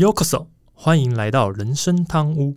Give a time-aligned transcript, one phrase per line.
[0.00, 2.56] Yokoso，欢迎来到人生汤屋。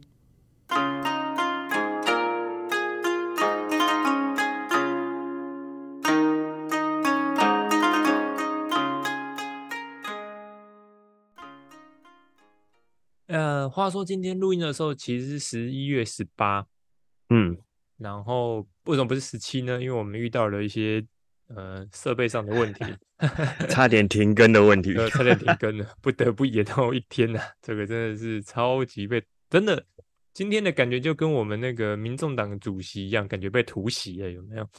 [13.28, 16.66] 呃，话说今天录音的时候，其实是十一月十八，
[17.30, 17.57] 嗯，
[17.98, 19.82] 然后为什么不是十七呢？
[19.82, 21.05] 因为我们遇到了一些
[21.56, 22.84] 呃设备上的问题，
[23.70, 24.96] 差点停更的问题。
[24.96, 29.84] 呃，差点停更了， 不得不延后一天呐、这个真的是超级被真的，
[30.34, 34.67] 今天的感觉就跟我们那个民众党主席一样，感觉被突袭了，有没有？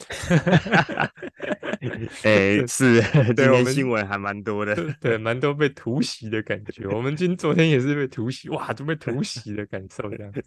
[2.22, 4.74] 哎，是，今对我们天新闻还蛮多的。
[5.00, 6.86] 对，蛮多被突袭的感觉。
[6.88, 10.42] 我们今昨天也是被突袭，哇，都被突袭的感受这样子。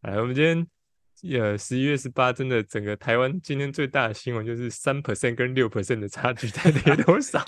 [0.00, 0.66] 来，我们今天
[1.34, 7.42] 呃十一月十八，真的整个台湾今天最大的新闻就是三 percent 跟六 percent 的差距到底有多少？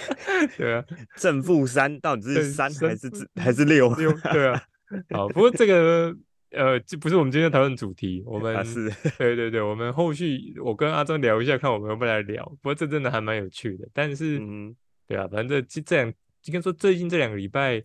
[0.56, 0.84] 对啊，
[1.16, 3.94] 正负三到底是三三还是还是六？
[3.94, 4.62] 六对啊。
[5.10, 6.14] 好，不过这个
[6.50, 12.44] 呃，这不是我们今天讨论主题，我们啊是，对对对，我们后续我跟阿忠聊一下，看我们会不会来聊。
[12.60, 14.38] 不过这真的还蛮有趣的，但是。
[14.40, 14.74] 嗯，
[15.06, 16.08] 对啊，反正这这两，
[16.46, 17.82] 应该说最近这两个礼拜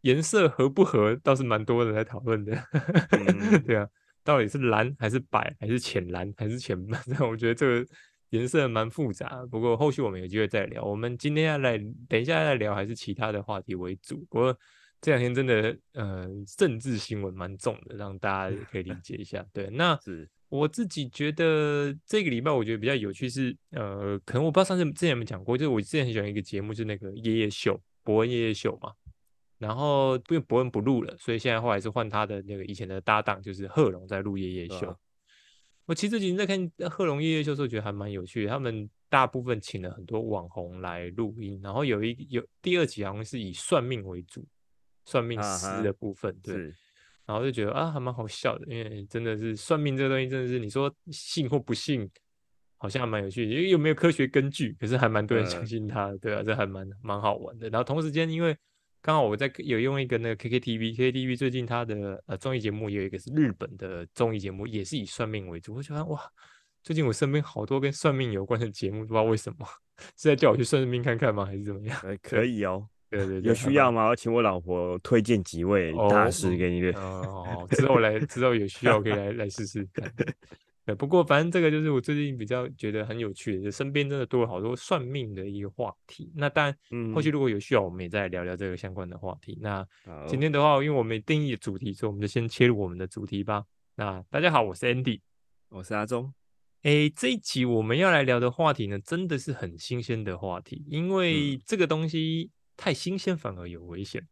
[0.00, 2.52] 颜色合不合倒是蛮多人在讨论的。
[3.10, 3.86] 嗯对啊，
[4.28, 7.02] 到底是蓝还是白还是浅蓝还是浅蓝？
[7.26, 7.86] 我觉得这个
[8.28, 9.42] 颜色蛮复杂。
[9.50, 10.84] 不过后续我们有机会再聊。
[10.84, 14.18] 我们今天要来，等一下再聊还是其他的话题为主。
[14.28, 14.58] 不过
[15.00, 19.42] 这两天真的呃政治新闻蛮重的，让大家可以理解一下。
[19.50, 28.92] 对，那是，我自己觉得这个礼拜我觉得比较有趣是，呃，可能我不知道上次之前有没有讲过，就是我之前很喜欢一个节目，就是那个夜夜秀，伯恩夜夜秀嘛。
[29.58, 34.88] 然后因为伯恩不录了，所以现在后来是换他的那个以前的搭档，就是贺龙在录夜夜秀。
[34.88, 34.96] 啊
[35.86, 38.50] 我其实最近在看贺龙夜夜秀的时候，觉得还蛮有趣的。
[38.50, 44.46] 他们大部分请了很多网红来录音，然后有一有第二集好像是以算命为主，
[45.06, 46.54] 算命师的部分，对。
[47.24, 52.06] 然后就觉得啊，还蛮好笑的，因为真的是算命这个东西，真的是你说信或不信，
[52.76, 57.66] 好像还蛮有趣的，因为又没有科学根据，可是还蛮多人相呃信他的，对啊，这还蛮蛮好玩的。
[57.70, 58.54] 然后同时间，因为
[59.00, 66.20] 刚好我在有用一个那个 KKTV，KKTV 最近它的呃综艺节目也有一个是日本的综艺节目，也是以算命为主，我觉得哇，
[66.82, 69.66] 最近我身边好多跟算命有关的节目，不知道为什么
[70.16, 71.98] 是在叫我去算命看看吗，还是怎么样？
[72.02, 72.88] 呃， 可以哦。
[73.10, 74.08] 对对对，有需要吗？
[74.08, 76.92] 我请我老婆推荐几位大师给你的。
[77.00, 80.12] 哦，之后来之后有需要可以来来试试看。
[80.88, 86.32] 对，不过反正这个就是我最近比较觉得很有趣的，就身边真的多了好多算命的一个话题。
[86.34, 89.58] 那当然，嗯后续如果有需要，我们也再聊聊这个相关的话题。
[89.60, 89.86] 那
[90.26, 93.64] 今天的话，因为我们定义主题，所以我们就先切入我们的主题吧。
[93.96, 95.20] 那大家好，我是 Andy。
[95.68, 96.32] 我是阿忠。
[96.84, 104.26] 诶，这一集我们要来聊的话题呢，真的是很新鲜的话题，因为这个东西太新鲜反而有危险。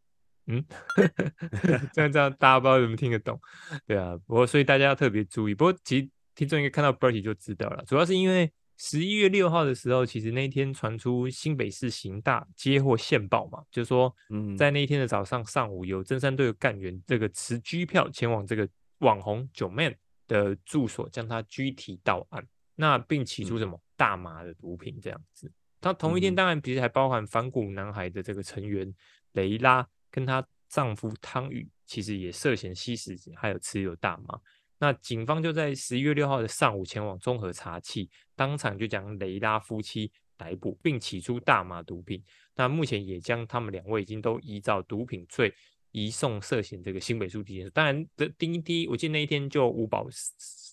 [0.47, 0.65] 嗯，
[1.93, 3.39] 这样这样大家不知道怎么听得懂，
[3.85, 4.17] 对啊。
[4.25, 5.53] 不过所以大家要特别注意。
[5.53, 14.55] 不过其实听众应该看到 Bertie 就知道了，主要是因为十一月六号的时候，其实那一天传出新北市刑大接获线报嘛，就是说嗯。
[14.55, 19.95] 在那一天的早上上午，有真山队的干员这个持拘票前往这个网红九 man
[20.27, 25.51] 的住所，将他拘提到案，那并起出什么大麻的毒品这样子。
[25.81, 28.93] 他同一天当然其实还包含反骨男孩的这个成员
[29.31, 34.39] 雷拉跟她丈夫汤宇，其实也涉嫌吸食还有持有大麻。
[34.79, 42.23] 那警方就在十一月六号的上午前往综合查缉，当场就将雷拉夫妻逮捕，并起出大麻毒品。
[42.55, 45.53] 那目前也将他们两位已经都依照毒品罪
[45.91, 47.69] 移送涉嫌这个新北市地检署。
[47.71, 50.07] 当然这，第一第一，我记得那一天就无保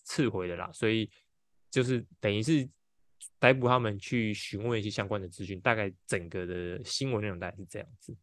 [0.04, 1.10] 撤回了啦，所以
[1.70, 2.68] 就是等于是
[3.38, 8.14] 逮捕他们去询问一些相关的资讯，大概整个的新闻内容大概是这样子。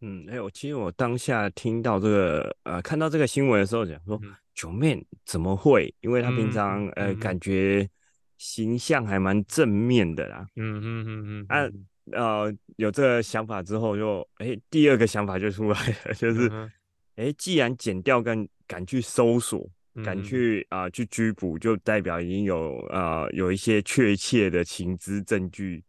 [0.00, 5.94] 嗯，哎，我其实我当下听到这个呃，看到这个新闻的时候，讲说嗯九妹怎么会？
[6.00, 7.88] 因为她平嗯常呃嗯感觉
[8.38, 10.46] 形象还蛮正面的啦。
[10.56, 11.72] 嗯嗯嗯嗯
[12.14, 12.46] 啊
[12.76, 16.50] 有这个想法之后就，哎，第二个想法就出来了，就是
[17.16, 19.68] 哎，既然剪掉跟敢去搜索，
[20.04, 25.82] 敢嗯去啊、去拘捕，就代表已经有呃有一些确切的情资证据，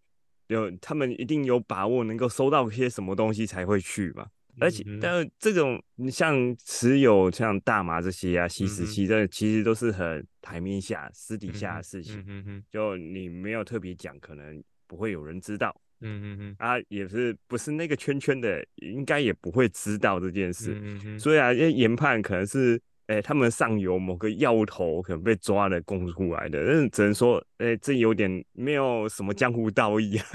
[0.48, 4.28] 有他们一定有把握能够收到些什么东西才会去嘛。
[4.60, 15.80] 而且，但这种你像持有像大麻这些啊、吸食器，这其实都是很台面下、私底下的嗯事情，嗯嗯就你没有特别讲，可能不会有人知道。
[16.02, 20.74] 嗯嗯嗯啊，也是不是那个圈圈的，应该也不会知道这件事。
[20.82, 30.26] 嗯嗯所以啊，研判可能是，哎、他们上游某个药头可能被抓了供出来的，但是只能说，哎、这有点没有什么江湖道义 啊。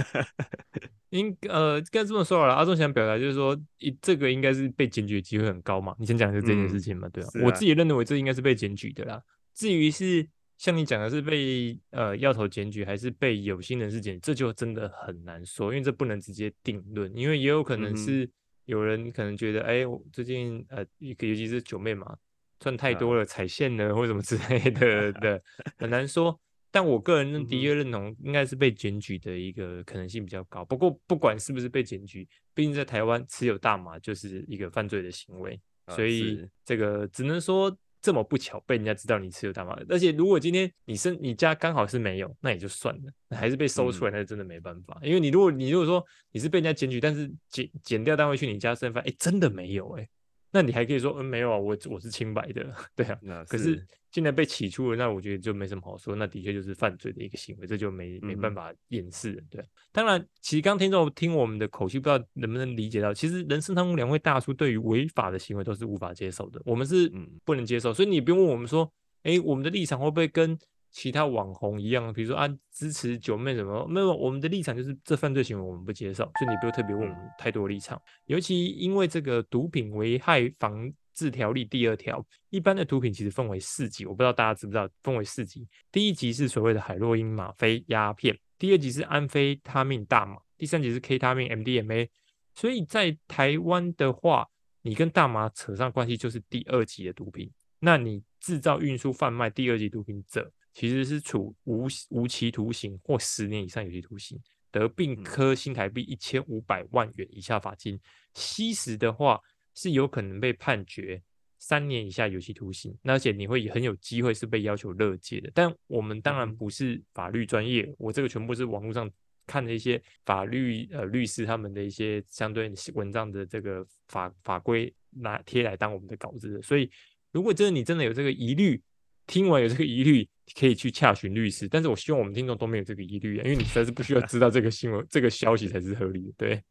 [1.11, 2.55] 应呃，该这么说好了。
[2.55, 5.95] 阿忠想表达就是说，一这个应该是被检举的机会很高嘛。
[5.99, 7.29] 你先讲的是这件事情嘛，对啊。
[7.45, 9.23] 我自己认为这应该是被检举的啦。
[9.55, 10.27] 至于是
[10.57, 18.27] 像你讲的是被呃要头检举，还是被有心人士检，这就真的很难说，因为这不能直接定论，因为也有可能是
[18.65, 22.17] 有人可能觉得，哎，最近呃，尤其是九妹嘛，
[22.63, 25.43] 赚太多了，踩线了或什么之类的的，
[25.77, 26.39] 很难说。
[26.71, 30.65] 但我个人认的确认同，应该是被检举的一个可能性比较高。
[30.65, 39.79] 不过不管是不是被检举，毕竟在台湾持有大麻就是一个犯罪的行为，所以这个只能说这么不巧被人家知道你持有大麻。
[39.91, 44.99] 而且如果今天你身你家刚好是没有，那也就算了，还是被搜出来，那就真的没办法。
[45.03, 50.09] 因为你如果你如果说你是被人家检举，但是检检掉单位去你家身份，哎，真的没有哎。
[50.53, 52.63] 那你还可以说，嗯，没有啊，我我是清白的，
[52.95, 53.19] 对啊。
[53.49, 59.65] 可是现在被起诉了，那我觉得就没什么好说，那的确就是犯罪的一个行为，这就没没办法掩饰，对。
[59.91, 67.11] 当然，其实刚听众听我们的口气，不知道能不能理解到，其实人生当中两位大叔对于违法的行为都是无法接受的，我们是
[67.45, 70.59] 不能接受，所以你不用问我们说，哎，我们的立场会不会跟？
[70.93, 78.01] 其他网红一样，比如说啊支持九妹什么，没有我们的立场就是这犯罪行为我们不接受，所以你不用特别问我们太多立场。
[78.27, 85.67] 尤其因为这个毒品危害防治条例第二条，一般的毒品其实分为四级，我不知道大家知不知道，分为四级。
[85.91, 92.09] 第一级是所谓的海洛因、吗啡、鸦片，第二级是安非他命、大麻，第三级是 K 他命、MDMA。
[92.55, 94.47] 所以在台湾的话，
[94.83, 97.51] 你跟大麻扯上关系就是第二级的毒品。
[97.79, 100.53] 那你制造、运输、贩卖第二级毒品者。
[100.73, 104.41] 其实是处无无期徒刑或十年以上有期徒刑，
[104.71, 107.97] 得并科新台币一千五百万元以下罚金；
[108.35, 109.41] 吸食的话
[109.75, 111.23] 是有可能被判决
[111.59, 115.51] 三年以下有期徒刑，而且你会很有机会是被要求乐戒的。
[115.55, 119.11] 但我们当然不是法律专业，我这个全部是网络上
[119.47, 126.63] 看的一些法律呃律师他们的一些相对文章的这个法法规拿贴来当我们的稿子的。
[126.63, 126.91] 所以
[127.31, 128.83] 如果真的你真的有这个疑虑，
[129.27, 130.29] 听完有这个疑虑。
[130.55, 136.33] 可以去洽询律师，但是我希望我们听众都没有这个疑虑啊，因为你实在是不需要 知道这个新闻、这个消息才是合理的。
[136.37, 136.63] 对，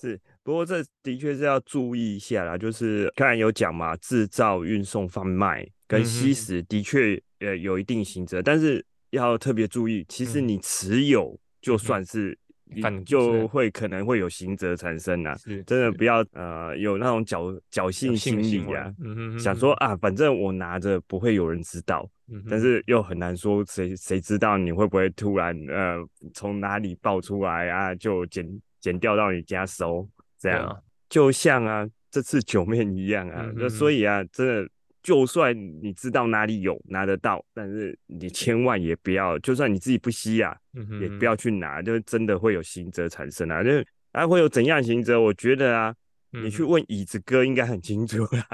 [0.00, 12.38] 是，不过这的确是要注意一下啦，就是刚才有讲嘛，制造、运送、贩卖跟吸食的确呃有一定刑责，但是要特别注意，其实你持有就算是。
[12.80, 15.34] 反就会可能会有刑责产生呐，
[15.64, 18.94] 真的不要呃有那种侥侥幸心理啊，
[19.38, 22.08] 想说啊反正我拿着不会有人知道，
[22.48, 25.96] 但是又很难说谁谁知道你会不会突然呃
[26.32, 28.46] 从哪里爆出来啊就剪
[28.80, 34.68] 剪掉到你家收这样，就像啊这次九面一样啊，那所以啊真的。
[35.04, 40.56] 就算你知道哪里有拿得到，但是你千万也不要，就算你自己不吸啊，
[40.98, 43.62] 也不要去拿，就真的会有行者产生啊。
[43.62, 43.70] 就
[44.14, 45.20] 还会有怎样行者？
[45.20, 45.94] 我觉得啊，
[46.30, 48.46] 你去问椅子哥应该很清楚 啦。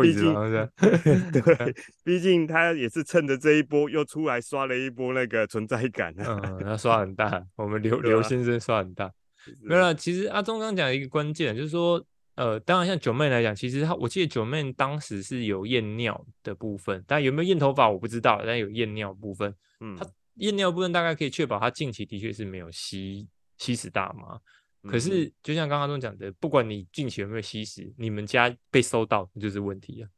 [0.00, 0.32] 毕竟，
[1.32, 1.74] 对，
[2.04, 6.40] 毕竟他也是趁着这一波又出来刷了一波那个存在感啊。
[6.44, 9.10] 嗯，他刷很大，我们刘 刘先生刷很大。
[9.60, 12.00] 没有，其实阿忠刚讲一个关键，就是说。
[12.34, 19.54] 呃，当然，像九妹来讲，其实她，我记得九妹当时是有验尿的部分，但有没有验头发我不知道，但有验尿部分。
[19.80, 20.06] 嗯，她
[20.36, 24.40] 验尿部分大概可以确保她近期的确是没有吸吸食大麻。
[24.84, 30.08] 可是，就像刚刚中讲的，不管你近期有没有吸食，你们家被收到就是问题啊，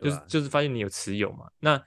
[0.00, 1.50] 就是就是发现你有持有嘛。
[1.60, 1.82] 那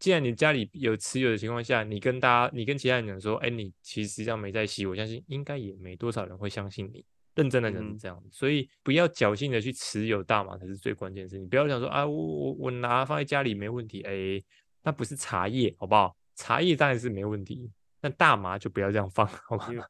[0.00, 7.04] 既然你家里有持有的情况下，你跟大家，你跟其他人讲说，哎，你其实际上没在吸，我相信应该也没多少人会相信你。
[7.38, 11.46] 认真的讲是这样所以不要侥幸的去持有大麻才是最关键的事你。
[11.46, 14.42] 不要想说啊，我我我拿放在家里没问题，哎，
[14.82, 16.16] 那不是茶叶，好不好？
[16.34, 19.84] 茶叶当然是没问题，但大麻就不要这样放，好吗？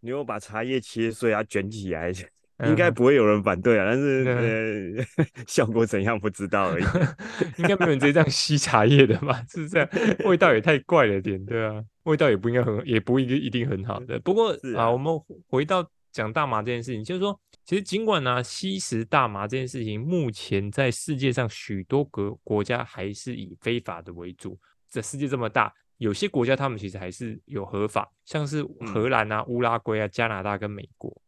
[0.00, 2.10] 你有把茶叶切碎啊，卷起来，
[2.64, 3.84] 应该不会有人反对啊。
[3.84, 6.84] 但是呃， 效果怎样不知道而已。
[7.60, 9.44] 应该没有人直接这样吸茶叶的吧？
[9.50, 9.88] 是这样，
[10.24, 14.18] 味道也太怪了点，对啊，味道也不应该很，也不一定一定很好的。
[14.20, 15.12] 不过啊，我们
[15.48, 15.86] 回到。
[16.14, 24.56] 讲大麻这件事情，就是说，其实尽管呢，吸食大麻这件事情，目前在世界上许多个国家还是以非法的为主。
[24.88, 31.20] 这世界这么大，有些国家他们其实还是有合法，像是荷兰啊、乌拉圭啊、加拿大跟美国，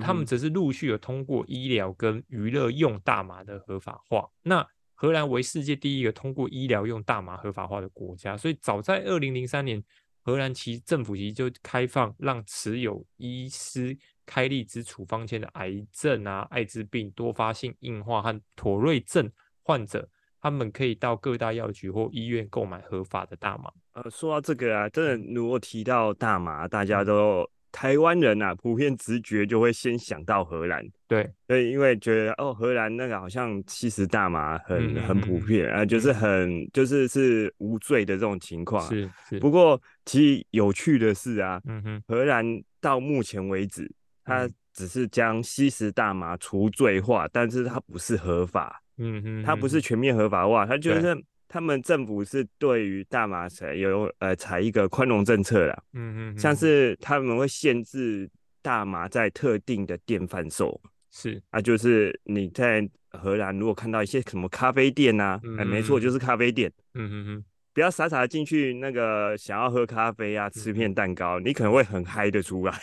[0.00, 4.28] 他们则是陆续有通过医疗跟娱乐用大麻的合法化。
[4.42, 9.80] 那荷兰为世界第一个通过医疗用大麻合法化的国家，所以早在二零零三年，
[10.22, 13.96] 荷兰其政府其实就开放让持有医师。
[14.26, 19.30] 开立之处方签的癌症啊、艾滋病、多发性硬化和妥瑞症
[19.62, 20.08] 患者，
[20.40, 23.70] 他们可以到各大药局或医院购买合法的大麻。
[23.94, 38.88] 呃，说到这个啊，真的如果提到大麻，大家都台湾人啊，普遍直觉就会先想到荷兰，对，对，因为觉得哦，荷兰那个好像吸食大麻很嗯很普遍啊，就是很就是是无罪的这种情况啊。
[38.88, 42.44] 是是，不过其实有趣的是啊，嗯哼，荷兰
[42.80, 43.90] 到目前为止，
[44.24, 44.54] 它嗯。
[44.74, 51.14] 只是将吸食大麻除罪化，但是它不是合法，嗯哼，它不是全面合法化，它就是
[51.46, 58.26] 他们政府是对于大麻采有呃采一个宽容政策啦，嗯哼，像是他们会限制
[58.62, 60.80] 大麻在特定的店贩售。
[61.10, 72.74] 是，啊，就是你在荷兰如果看到一些什么咖啡店呐、啊，哎、没错，就是咖啡店，嗯哼哼，不要傻傻的进去那个想要喝咖啡啊，吃片蛋糕，你可能会很嗨的出来。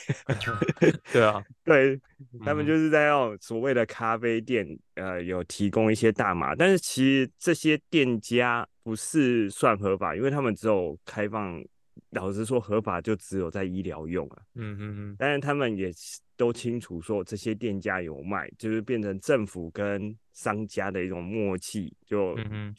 [1.13, 1.99] 对啊，对
[2.43, 2.67] 他们嗯。
[2.67, 11.63] 就是在那种所谓的咖啡店，呃，有提供一些大麻，但是其实这些店家不是算合法，因为他们只有开放，
[12.11, 14.41] 老实说合法就只有在医疗用啊。
[14.55, 15.91] 嗯嗯嗯，但是他们也
[16.35, 22.75] 都清楚说这些店家有卖，就是变成政府跟商家的一种默契，就、嗯嗯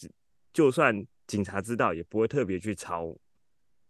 [0.52, 3.06] 就算警察知道，也不会特别去抄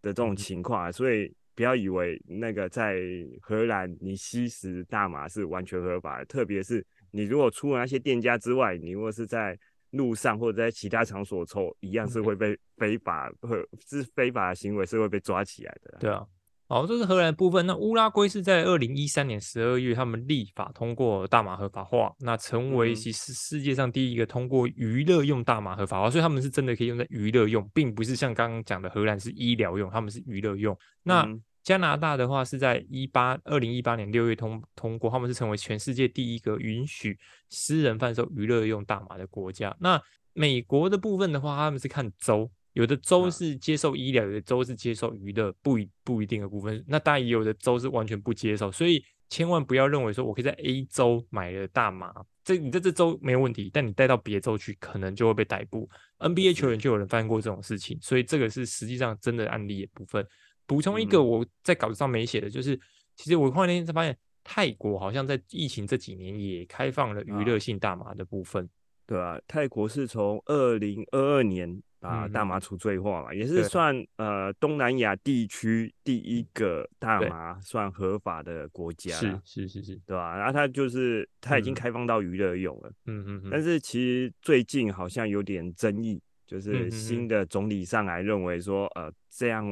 [0.03, 0.93] 的这种嗯情况啊。
[0.93, 3.01] 所以不要以为那个在
[3.41, 9.59] 荷兰你吸食大麻是完全合法的，特别是你如果出了那些店家之外，你如果是在
[9.93, 13.57] 路上或者在其他场所抽，一样是会被非法会
[13.89, 15.99] 是非法的行为，是会被抓起来的啦。
[15.99, 16.27] 对啊。
[16.73, 17.67] 好，这是荷兰部分。
[17.67, 30.79] 那乌拉圭是在二零一三年十二月，他们立法通过大麻合法化，那成为嗯其实世界上第一个通过娱乐用大麻合法化，所以他们是真的可以用在娱乐用，并不是像刚刚讲的荷兰是医疗用，他们是娱乐用。
[31.03, 39.77] 那嗯加拿大的话是在一八二零一八年六月通通过，他们是成为全世界第一个允许私人贩售娱乐用大麻的国家。
[39.81, 40.01] 那
[40.35, 46.85] 美国的部分的话，他们是看州，有的州啊是接受医疗，有的州是接受娱乐，不一不一定的部分。
[46.87, 52.13] 那当然也有的州是完全不接受，所以千万不要认为说我可以在 A 州买了大麻，
[52.45, 55.89] 这你在这州没有问题，但你带到别州去，可能就会被逮捕。
[56.19, 60.27] NBA 球员就有人犯过这种事情，所以这个是实际上真的案例的部分。
[60.67, 62.79] 补充一个嗯我在稿子上没写的，就是
[63.17, 68.69] 其实我后来才发现，泰国好像在疫情这几年也开放了娱乐啊性大麻的部分。
[69.07, 81.77] 对啊，泰国是从二零二二年把嗯大麻除罪化嘛，也是算呃东南亚地区第一个大麻算合法的国家是，是是是，对吧、然后它就是它已经嗯。
[81.77, 89.67] 开放到娱乐用了，嗯嗯嗯，但是其实最近好像有点争议，就是新的总理上来认为说，呃，这样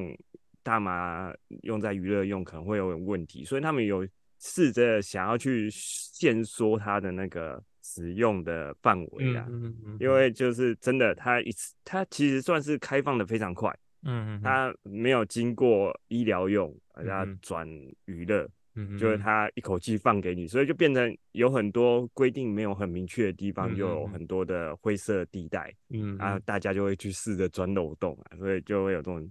[0.62, 1.32] 大麻
[1.62, 4.06] 用在娱乐用可能会有点问题，所以他们有
[4.38, 7.62] 试着想要去限缩它的那个
[7.94, 9.46] 使用的范围啊。
[9.48, 17.68] 嗯嗯嗯，因为就是真的，它一次它其实算是开放的非常快，嗯嗯它没有经过医疗用，呃它嗯嗯转
[18.04, 24.24] 娱乐，嗯就是它一口气放给你，所以就变成有很多规定没有很明确的地方，嗯就有很。
[24.28, 29.26] 多的灰色地带，嗯然后，大家就会去试着钻漏洞啊，所以就会有这种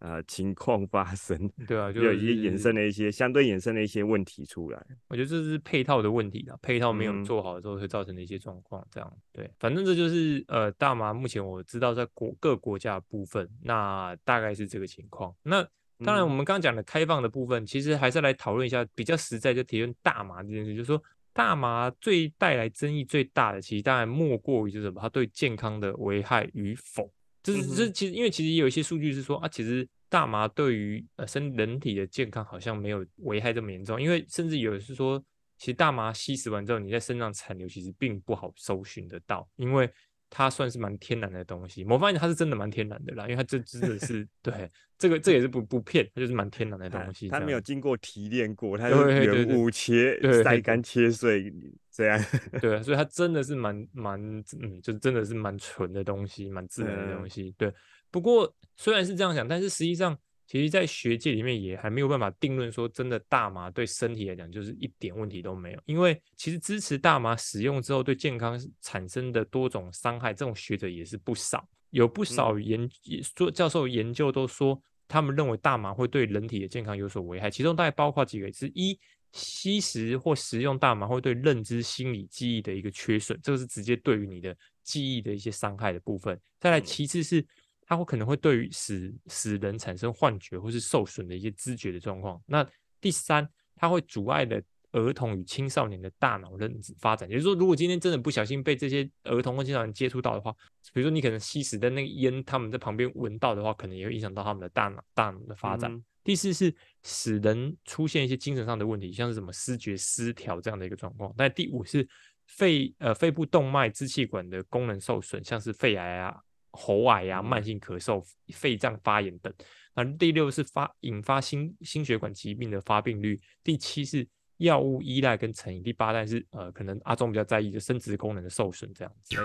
[0.00, 4.86] 呃情况发生，对啊，就就有一些衍生的一些相对衍生的一些问题出来。
[5.08, 8.86] 我觉得这是配套的问题啊，配套没有嗯做好的时候会造成的一些状况。
[8.90, 15.34] 这样对，反正这就是呃大麻目前我知道在国各国家的部分，那大概是这个情况。
[15.42, 15.62] 那
[16.04, 21.02] 当然，嗯我们刚刚讲的开放的部分，其实还是来讨论一下比较实在，就提论大麻这件事，就是说
[21.34, 27.12] 大麻最带来争议最大的，其实当然莫过于就是什么，它对健康的危害与否。
[27.42, 35.22] 这是这其实因为其实也有一些数据是说啊，其实大麻对于呃身人体的健康好像没有危害这么严重，因为甚至有的是说，
[35.58, 39.88] 其实大麻吸食完之后，你在身上残留其实并不好搜寻得到，因为
[40.28, 41.84] 它算是蛮天然的东西。
[41.84, 47.28] 我发现它是真的蛮天然的啦，因为它这真的是 对这个这也是不不骗，它就是蛮天然的啊东西。
[47.28, 51.52] 它没有经过提炼过，它对是原物切晒干切碎
[51.92, 52.24] 这样。
[52.60, 54.20] 对，啊所以它真的是蛮蛮
[54.60, 57.54] 嗯，就真的是蛮纯的东西，蛮自然的东嗯西。
[57.58, 57.72] 对，
[58.10, 60.16] 不过虽然是这样想，但是实际上，
[60.46, 65.80] 其实在学界里面也还没有办法定论说，真的大麻对身体来讲就是一点问题都没有。
[65.84, 78.98] 因为其实支持大麻使用之后对健康产生的多种伤害，这种学者也是不少，有不少研也做教授研究都说，他们认为大麻会对人体的健康有所危害，其中大概包括几个，是一。
[79.32, 86.38] 吸食或食用大麻会对认知、心理、记忆的一个缺损，这个是直接对于你的记忆的一些伤害的部分。
[86.58, 87.44] 再来，嗯其次是
[87.86, 92.40] 它会可能会对于使使人产生幻觉或是受损的一些知觉的状况。
[92.46, 92.66] 那
[93.00, 97.28] 第三，它会阻碍的儿童与青少年的大脑认知发展。
[97.30, 100.52] 也就是说，如果今天真的不小心被这些儿童或青少年接触到的话，
[100.92, 105.92] 比如说你可能吸食的那个烟，他们在旁边闻到的话，可能也会影响到他们的大脑大脑的发展。
[105.92, 111.32] 嗯第四是使人出现一些精神上的问题，像是什么失觉失调这样的一个状况。
[111.36, 112.06] 但第五是
[112.46, 116.36] 肺呃肺部动脉支气管的功能受损，像是肺癌啊、
[116.72, 118.22] 喉癌啊、慢性咳嗽、
[118.52, 119.52] 肺脏发炎等。
[119.94, 123.40] 那第六是发引发心心血管疾病的发病率。
[123.64, 124.26] 第七是
[124.58, 125.82] 药物依赖跟成瘾。
[125.82, 129.36] 第八代是呃可能阿忠比较在意的生殖功能的受损这样子。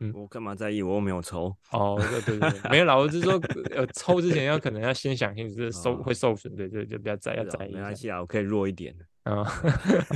[0.00, 0.82] 嗯，我干嘛在意？
[0.82, 1.54] 我又没有抽。
[1.70, 3.40] 哦，对对对，没有啦，我是说，
[3.74, 7.72] 呃，抽之前要可能要先想清楚，是 受会受损，对对，就不要在要在意。
[7.72, 9.44] 没关系啊，我可以弱一点啊。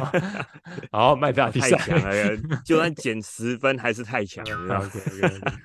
[0.91, 4.91] 好，麦票 太强了，就算减十分还是太强，知道吗？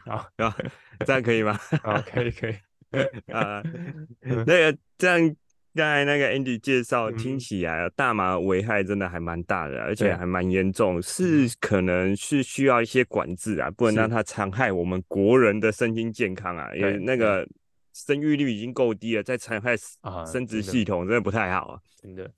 [0.06, 0.54] 好，
[1.06, 1.60] 这样可以吗？
[1.82, 2.56] 好，可以可以。
[3.32, 3.64] 啊，
[4.22, 5.36] 那个这样。
[5.76, 16.70] 刚才那个 Andy 介绍听起来，大麻危害真的还蛮大的，而且还蛮严重，是可能是需要一些管制啊，不能让它残害我们国人的身心健康啊。
[16.76, 17.48] 因为那个
[17.92, 19.76] 生育率已经够低了，再残害
[20.32, 21.80] 生殖系统，真的不太好啊。
[22.00, 22.30] 真的，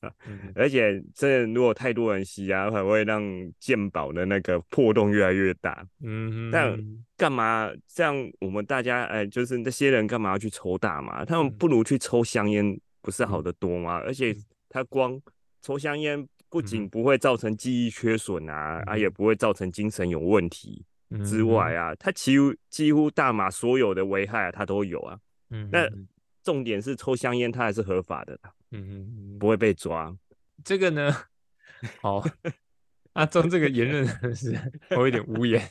[0.54, 3.22] 而且这如果太多人吸啊，还会让
[3.60, 5.86] 健保的那个破洞越来越大。
[6.02, 6.78] 嗯，但
[7.18, 8.16] 干嘛这样？
[8.40, 11.26] 我们大家哎，就是那些人干嘛要去抽大麻？
[11.26, 12.80] 他们不如去抽香烟。
[13.06, 13.98] 不是好的多吗？
[13.98, 14.36] 而且
[14.68, 15.22] 它光
[15.62, 20.84] 抽香烟不仅不会造成记忆缺损啊，啊也不会造成精神有问题
[21.24, 25.20] 之外啊，它几乎几乎大麻所有的危害它都有啊。
[25.52, 25.88] 嗯，那
[26.44, 28.40] 重点是抽香烟它还是合法的，
[28.72, 30.12] 嗯嗯，不会被抓。
[30.64, 31.16] 这个呢，
[32.02, 32.26] 好。
[33.16, 34.06] 阿忠这个言论
[34.36, 34.54] 是
[34.92, 35.62] 我有点无言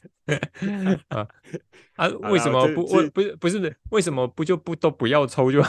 [1.08, 1.28] 啊
[1.96, 2.08] 啊！
[2.30, 2.82] 为什么不？
[2.84, 5.62] 我不是不是为什么不就不都不要抽就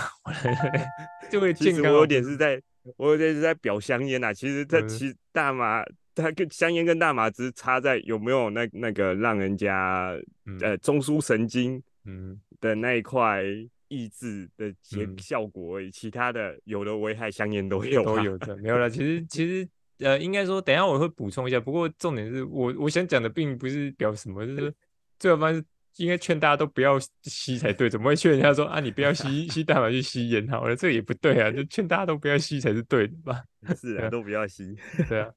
[1.30, 1.92] 就会健康？
[1.92, 2.62] 我有点是在，
[2.96, 4.34] 我有点是在表香烟呐。
[4.34, 5.84] 其实它其实大麻，
[6.16, 10.18] 它跟香烟跟大麻只是差在有没有那那个让人家
[10.62, 13.44] 呃中枢神经嗯的那一块
[13.90, 15.92] 抑制的结效果而已。
[15.92, 18.90] 其他的有的危害香烟都有都有的没有了。
[18.90, 19.68] 其实其实。
[20.00, 21.60] 呃，应该说，等下我会补充一下。
[21.60, 24.74] 不过重点是我我想讲的，并不是表什么，就是
[25.18, 25.64] 最好方式
[25.96, 27.90] 应该劝大家都不要吸才对。
[27.90, 30.46] 怎么会劝人家说啊，你不要吸 吸大麻去吸烟？
[30.50, 33.42] 好了，这个也不对啊，就劝大家都不要吸才是对的吧？
[33.80, 34.76] 是 啊，都不要吸。
[35.08, 35.32] 对啊。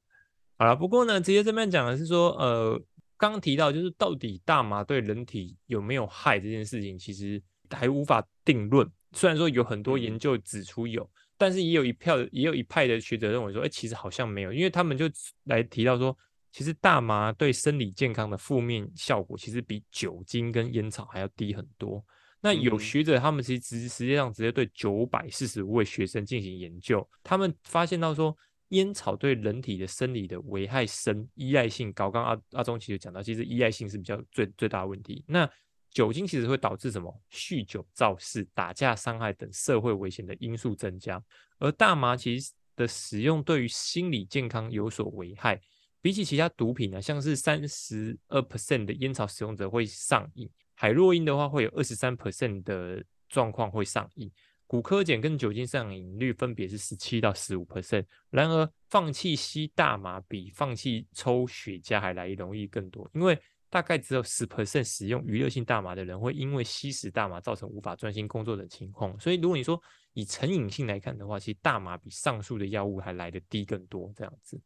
[0.56, 2.82] 好了，不过呢，直接这边讲的是说，呃，
[3.16, 7.40] 刚刚提到就是到底大麻对人体有没有害这件事情，其实
[7.70, 8.90] 还无法定论。
[9.12, 11.08] 虽然说有很多研究指出有。
[11.38, 15.08] 但是也有一票，也有一派的学者认为说，哎，其实好像没有，因为他们就
[15.44, 16.14] 来提到说，
[16.50, 22.04] 其实大麻对生理健康的负面效果，其实比酒精跟烟草还要低很多。
[22.40, 28.36] 那有学者他们其实直实际上直接对九百四十五位学生进行研究，他们发现到说，
[28.68, 32.10] 烟草对人体的生理的危害深，依赖性高。
[32.10, 35.24] 刚阿阿忠其实讲到，其实依赖性是比较最最大的问题。
[35.26, 35.48] 那
[35.90, 37.22] 酒精其实会导致什么？
[37.30, 41.22] 酗酒、肇事、打架、伤害等社会危险的因素增加。
[41.58, 45.60] 而大麻其实的使用对于心理健康有所危害。
[46.00, 54.30] 比起其他毒品呢，像是三十二 percent 的烟草使用者会上瘾，海洛因的话会有二十三 percent 的状况会上瘾。
[54.68, 58.04] 古柯碱跟酒精上瘾率分别是十七到十五 percent。
[58.30, 63.36] 然而，放弃吸大麻比放弃抽雪茄还来容易更多，因为
[63.70, 69.78] 大概只有十 percent 使用娱乐性大麻的人会因为吸食大麻造成无法专心工作的情况，所以如果你说
[70.14, 74.58] 以成瘾性来看的话，其实大麻比上述的药物还来得低更多这样子。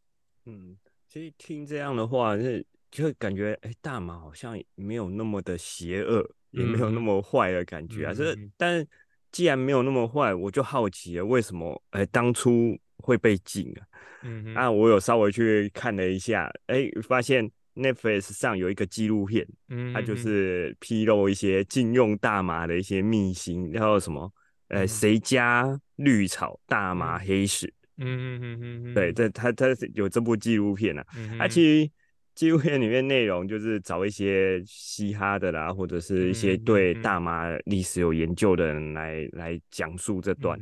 [0.46, 0.76] 嗯，
[1.08, 8.14] 其实听这样的话，是就会感觉哎，大麻好像没有那么的邪恶，也没有那么坏的感觉啊。
[8.14, 8.86] 这但
[9.32, 13.86] 既然没有那么坏，我就好奇了，为什么哎当初会被禁啊？
[14.22, 17.50] 嗯，啊，我有稍微去看了一下，哎，发现。
[17.74, 24.32] Netflix 上有一个纪录片，嗯，它就是披露一些禁用大麻的一些秘辛，然后什么，
[24.68, 31.04] 呃，谁家绿草大麻黑史，嗯嗯嗯嗯，对，这他他有这部纪录片啊，
[31.38, 31.90] 它其实
[32.34, 40.60] 纪录片里面内容就是找一些嘻哈的啦，或者是一些对大麻历史有研究的人来来讲述这段，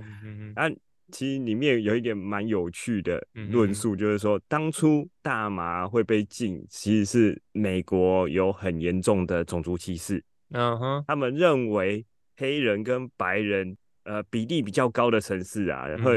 [0.55, 0.71] 啊。
[1.11, 10.23] 其实里面有一点蛮有趣的论述，就是说当初大麻会被禁，其实是美国有很严重的种族歧视。
[10.53, 12.05] 嗯哼，他们认为
[12.37, 16.11] 黑人跟白人，呃，比例比较高的城市啊，然后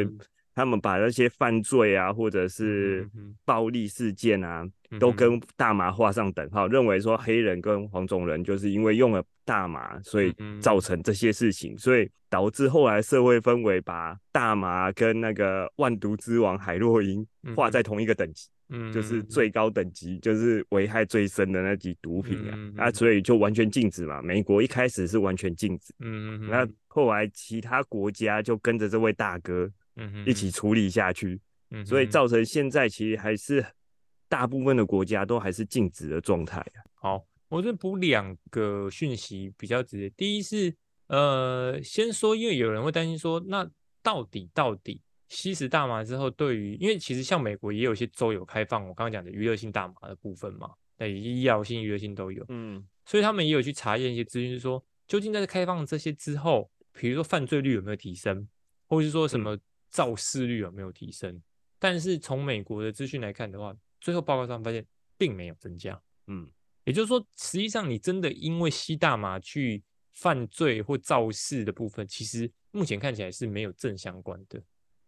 [0.53, 3.09] 他们把那些犯罪啊，或者是
[3.45, 4.67] 暴力事件啊。
[4.99, 18.47] 都跟大麻画上等号，认为说黑人跟黄种人就是因为用了大麻，所以造成这些事情，所以导致后来社会氛围把大麻跟那个万毒之王海洛因画在同一个等级。
[18.69, 24.21] 嗯，就是嗯最高等级，就是危害最深的那级毒品啊，啊，嗯嗯所以就完全禁止嘛。
[24.21, 31.39] 美国一开始是完全禁止，嗯嗯，那后来其他国家就跟着这位大哥嗯一起，处理下去，
[31.71, 33.65] 嗯所以嗯造成现在其实还是
[34.27, 36.79] 大部分的国家都还是禁止的状态啊。
[36.95, 40.09] 好，我这补两个讯息比较直接。
[40.11, 40.73] 第一是，
[41.07, 43.69] 呃，先说，因为有人会担心说，那
[44.01, 58.47] 到底到底吸食大麻之后，对于，因为其实像美国也有一些州有开放我刚刚讲的娱乐性大麻的部分嘛，那医药性、娱乐性都有，嗯所以他们也有去查验一些资讯，是说究竟在开放这些之后，比如说犯罪率有没有提升，
[58.87, 59.57] 或是说什么
[59.93, 61.41] 肇事率有没有提升？
[61.79, 64.85] 但是从美国的资讯来看的话，最后报告上发现
[65.17, 66.01] 并没有增加。
[66.27, 66.49] 嗯
[66.83, 74.61] 也就是说，实际上你真的因为吸大麻去犯罪或肇事的部分，其实目前看起来是没有正相关的，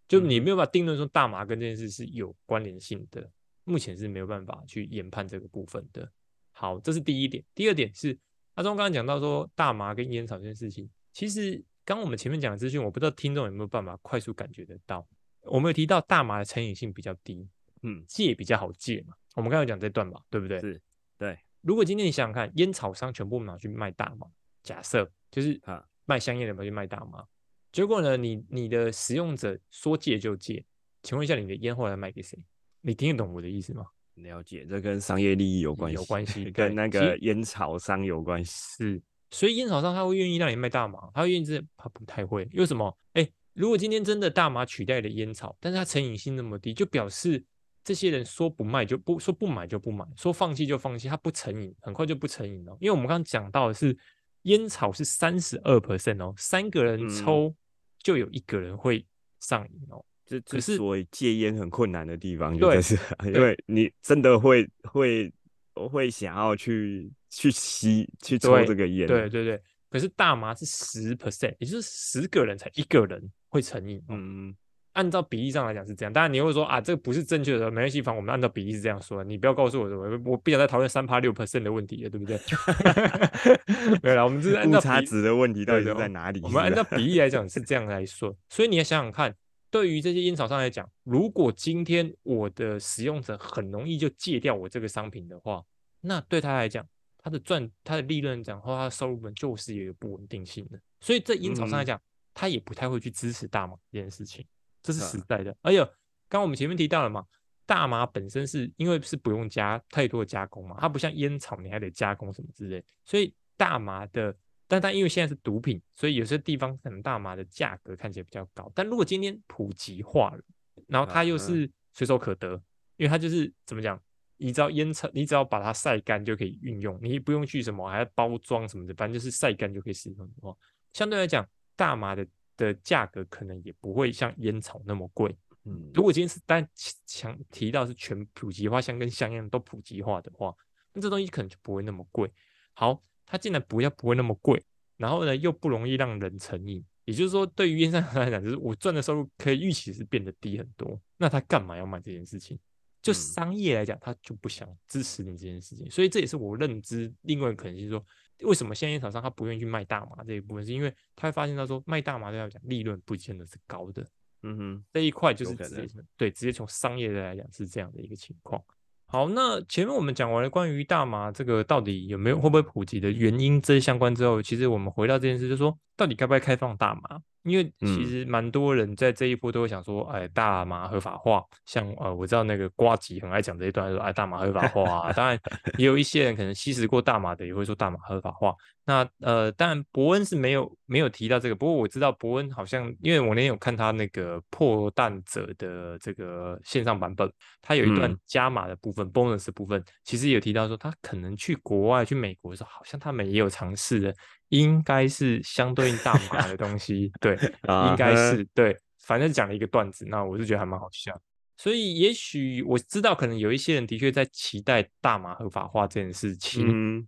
[0.07, 3.29] 就你没有办法定论说大麻跟这件事是有关联性的，
[3.65, 6.09] 目前是没有办法去研判这个部分的。
[6.51, 7.43] 好，这是第一点。
[7.53, 8.17] 第二点是
[8.53, 15.07] 阿忠刚刚讲到说大麻跟烟草这件事情，其实刚我们前面讲的资讯，我不知道听众有没有办法快速感觉得到。
[15.43, 17.47] 我们有提到大麻的成瘾性比较低，
[17.83, 19.13] 嗯，戒比较好戒嘛。
[19.35, 20.59] 我们刚才有讲这段嘛，对不对？
[20.59, 20.81] 是，
[21.19, 24.25] 对，如果今天你想想看，烟草商全部拿去卖大麻，
[24.63, 27.23] 假设就是啊卖香烟的拿去卖大麻，
[27.71, 30.65] 结果呢，你你的使用者说戒就戒，
[31.03, 32.39] 请问一下你的烟后来卖给谁？
[32.81, 33.85] 你听得懂我的意思吗？
[34.15, 38.51] 了解，这跟商业利益有关系，有关系 跟那个烟草商有关系。
[38.77, 39.01] 是，
[39.35, 42.97] 所以烟草商他会愿意让你卖大麻，他会愿意这他不太会，为什么？
[43.11, 47.43] 哎，如果今天真的大麻取代了烟草，但是它成瘾性那么低，就表示
[47.83, 52.77] 这些人说不卖就不说不买就不买，说放弃就放弃，他不成瘾，很快就不成瘾了。
[52.79, 53.97] 因为我们刚刚讲到的是
[54.43, 57.53] 烟草是三十二 percent 哦，三个人嗯抽
[58.01, 59.05] 就有一个人会
[59.41, 60.03] 上瘾哦。
[60.25, 65.31] 这可是所以戒烟很困难的地方，就是， 因为你真的会会
[65.73, 74.15] 会想要去去吸去抽这个烟，对，对对，可是大麻是十 percent，也就是十个人才一个人会成瘾哦。
[74.15, 74.55] 嗯，
[74.93, 82.39] 按照比例上来讲是这样，当然你会说啊，这个不是正确的，没关系，反正我们按照比例是这样说的，你不要告诉我什么，我不想再讨论三趴六 percent 的问题了，对不对？
[84.01, 86.39] 没有啦，我们这是按照误差值的问题到底是在哪里？
[86.41, 89.35] 我们按照比例来讲 是这样来说，所以你要想想看，
[89.69, 95.61] 对于这些烟草商来讲，如果今天我的使用者很容易就戒掉我这个商品的话，
[96.01, 96.87] 那对他来讲，
[97.25, 102.01] 他的赚它的利润讲或它的收入本就是有一个不稳定性的，所以在烟草上来嗯讲，
[102.35, 104.45] 他也不太会去支持大麻这件事情，
[104.83, 105.57] 这是实啊在的。
[105.63, 107.25] 而且刚刚我们前面提到了嘛，
[107.65, 118.71] 大麻本身是因为是不用加太多的加工嘛，它不像烟草你还得加工什么之类，所以大麻的，但它因为现在是毒品，所以有些地方可能大麻的价格看起来比较高。
[118.75, 120.43] 但如果今天普及化了，
[120.85, 122.61] 然后它又是随手可得，
[122.97, 123.99] 因为它就是怎么讲，
[124.37, 130.55] 你只要烟草，你只要把它晒干就可以运用，你不用去什么还要包装什么的，反正就是晒干就可以使用的话，
[130.93, 135.35] 相对来讲，大麻的的价格可能也不会像烟草那么贵。
[135.67, 136.67] 嗯如果今天是单
[137.07, 140.55] 强提到是全普及化，香跟香烟都普及化的话，
[140.93, 142.31] 那这东西可能就不会那么贵。
[142.73, 144.61] 好，它竟然不要不会那么贵，
[144.97, 152.59] 然后呢又不容易让人成瘾，也就是说，对于烟商来讲，就是我赚的收入可以预期是变得低很多，那他干嘛要买这件事情？
[153.05, 158.03] 就嗯商业来讲，他就不想支持你这件事情，所以这也是我认知另外一个可能性，说
[158.39, 164.03] 为什么现在烟草商他不愿意去卖大麻这一部分，是因为他会发现他说卖大麻对他来讲利润不见得是高的，
[164.41, 168.59] 嗯哼，这一块就是可直接能对直接从商业的来讲是这样的一个情况。
[169.05, 177.21] 好，那前面我们讲完了关于大麻这个到底有没有会不会普及的原因这些相关之后，其实我们回到这件事，就是说到底该不该开放大麻？
[177.45, 185.13] 因为其嗯实蛮多人在这一波都会想说，哎，大麻合法化，像呃，我知道那个瓜吉很爱讲这一段，说哎，大麻合法化啊。
[185.15, 185.39] 当然，
[185.77, 188.53] 也有一些人可能吸食过大麻的，也会说大麻合法化。
[188.87, 197.27] 那呃，当然伯恩是没有没有提到这个，不过我知道伯恩好像，因为我那天有看他那个破蛋者的这个线上版本，
[197.63, 204.13] 他有一段嗯加码的部分、bonus 部分，其实有提到说，他可能去国外去美国的时候，好像他们也有尝试的，
[204.49, 207.35] 应该是相对应大麻的东西，对，
[207.89, 211.19] 应该是对，反正讲了一个段子，那我是觉得还蛮好笑。
[211.57, 217.07] 所以也许我知道，可能有一些人的确在期待大麻合法化这件事情，嗯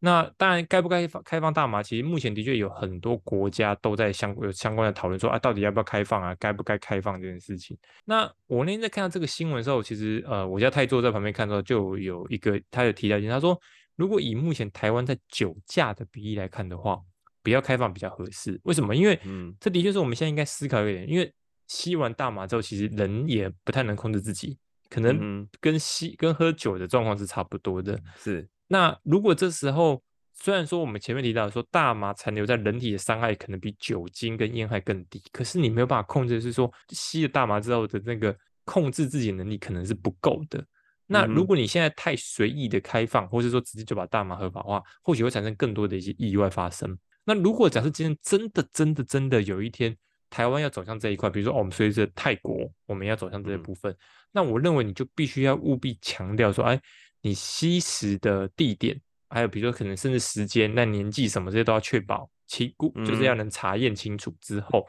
[0.00, 7.74] 那当然，该不该放开放大麻，其实目前的确有很多国家都在相有相关的讨论，说啊，到底要不要开放啊，该不该开放这件事情。
[8.04, 13.58] 那我那天在看到这个新闻的时候，其实呃，我家泰座在旁边看到，就有一个他有提到一点，他说，
[13.96, 17.00] 如果以目前台湾在酒驾的比例来看的话，
[17.42, 18.60] 不要开放比较合适。
[18.64, 18.94] 为什么？
[18.94, 21.32] 因为嗯这的确是我们现在应该思考一点，因为
[21.68, 24.58] 吸完大麻之后，其实人也不太能控制自己。
[24.90, 28.00] 可能跟吸跟喝酒的状况是差不多的。
[28.16, 30.00] 是，那如果这时候
[30.34, 40.64] 虽然说我们前面提到说大麻残留在人体的伤害可能比酒精跟烟害更低，可是你没有办法控制，是说吸了大麻之后的那个控制自己能力可能是不够的。
[41.06, 46.96] 那如果你现在太随意的开放，或是说直接就把大麻合法化，或许会产生更多的一些意外发生。
[47.24, 49.94] 那如果假设今天真的真的真的有一天
[50.30, 53.94] 台湾要走向这一块，比如说我们随着泰国我们要走向这些部分，
[54.32, 56.80] 那我认为你就必须要务必强调说，哎，
[57.20, 64.86] 你吸食的地点，还有比如说可能甚至时间、那年纪什么这些都要确保清估，就是要能查验清楚之后，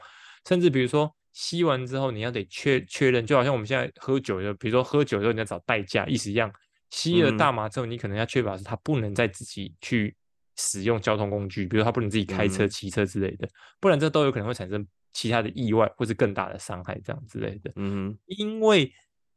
[0.48, 1.14] 甚至比如说。
[1.38, 6.50] 吸完之后，你要得确确认，就好像我们现在喝酒的，比如说喝酒的时候你要找代驾，意思一样。
[6.88, 10.16] 吸了大麻之后，你可能要确保是他不能再自己去
[10.56, 13.46] 使用交通工具，比如他不能自己开车、骑车之类的，
[13.78, 17.70] 不然这都有可能会产生其他的意外或是更大的伤害这样之类的。
[17.76, 18.90] 嗯，因为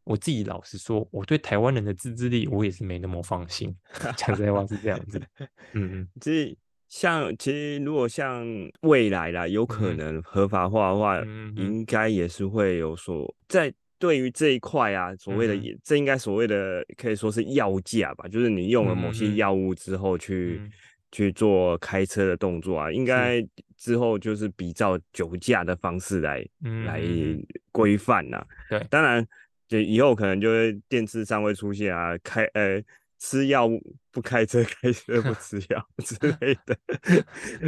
[0.05, 3.75] 我自己老实说，我对台湾人的自制力，我也是没那么放心。
[4.15, 5.21] 讲实话是这样子。
[5.73, 6.57] 嗯嗯，这。
[6.89, 8.45] 像其实如果像
[8.81, 11.21] 未来啦，有可能合法化的话，
[11.55, 13.71] 应该也是会有所在。
[13.99, 20.61] 对于这一块啊，所谓的这应该所谓的可以说是药价吧，就是你用了某些药物之后去
[21.11, 26.43] 去做开车的动作啊，应该之后就是比照酒驾的方式来
[26.85, 27.01] 来
[27.73, 28.41] 规范呐。
[28.69, 29.27] 对，当然
[29.67, 32.81] 就以后可能就会电视上会出现啊，开呃。
[33.19, 33.69] 吃药
[34.11, 36.77] 不开车， 开车不吃药 之类的。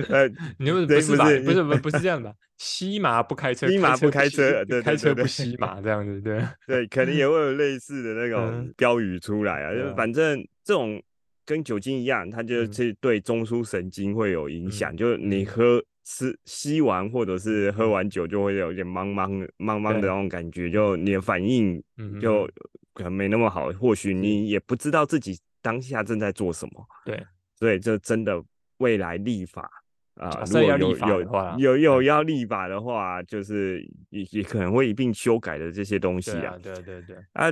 [0.10, 1.26] 呃，你不是吧？
[1.44, 9.74] 不是不不是这样的，吸麻不开车，吸麻不开车，对，开车不吸麻 这样子，对对，可能也会有类似的那种标语出来啊。
[9.74, 11.02] 就反正这种
[11.46, 14.96] 跟酒精一样，它就是对中枢神经会有影响。
[14.96, 21.84] 就是你喝吃吸完或者是喝完酒，就会有点茫茫茫茫的那种感觉，就你的反应
[22.22, 22.50] 就。
[22.94, 26.86] 可能没那么好，或许你也不知道自己当下正在做什么。
[27.06, 28.44] 对，所以这真的
[28.80, 29.62] 未来立法
[30.16, 36.54] 啊，如果有有有有要立法的话，就是也也可能会一并修改的这些东西啊。
[36.62, 37.16] 对对对。
[37.32, 37.50] 啊，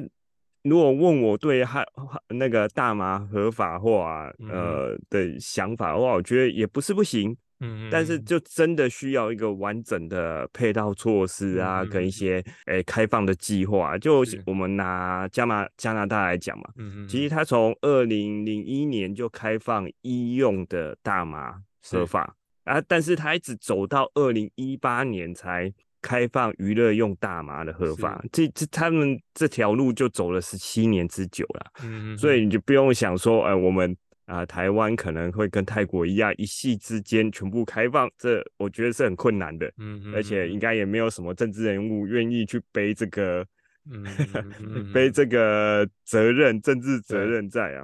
[0.64, 1.86] 如果问我对汉
[2.28, 7.36] 那个大麻合法化呃的想法的话，我觉得也不是不行。
[7.62, 13.98] 嗯，但是就真的需要一个完整的配套措施啊，跟一些诶开放的计划。
[13.98, 31.72] 就我们拿加拿加拿大来讲嘛，嗯嗯，其实它从二零零一年就开放医用的大麻合法啊，但是它一直走到二零一八年才开放娱乐用大麻的合法，这这他们这条路就走了十七年之久了。
[31.84, 33.94] 嗯嗯，所以你就不用想说，哎，我们。
[34.30, 39.74] 啊，台湾可能会跟泰国一样，一夕之间全部开放，这我觉得是很困难的。
[39.80, 43.44] 嗯，而且应该也没有什么政治人物愿意去背这个，
[43.90, 44.06] 嗯，
[44.94, 47.84] 背这个责任，政治责任在啊。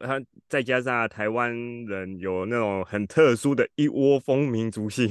[0.00, 1.50] 他再加上台湾
[1.86, 5.08] 人有那种很特殊的一窝蜂民族性，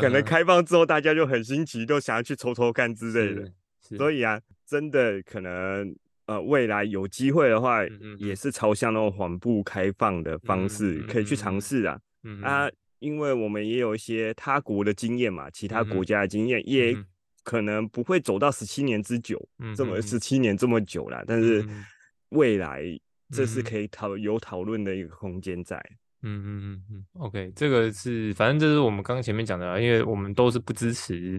[0.00, 3.50] 可能开放之后大家就很新奇，都想要去抽抽看之类的。
[3.80, 5.92] 所以啊，真的可能。
[6.26, 7.80] 呃，未来有机会的话，
[8.16, 12.00] 也是朝向那种缓步开放的方式，可以去尝试啊。
[12.42, 12.66] 啊，
[12.98, 16.96] 因为我们也有一些他国的经验嘛，其他国家的经验，也
[17.42, 19.38] 可能不会走到十七年之久，
[19.76, 21.22] 这么十七年这么久了。
[21.26, 21.62] 但是
[22.30, 22.82] 未来
[23.30, 25.76] 这是可以讨有讨论的一个空间在。
[26.22, 31.38] 嗯嗯嗯嗯，OK，这个是反正这是我们刚刚前面讲的，因为我们都是不支持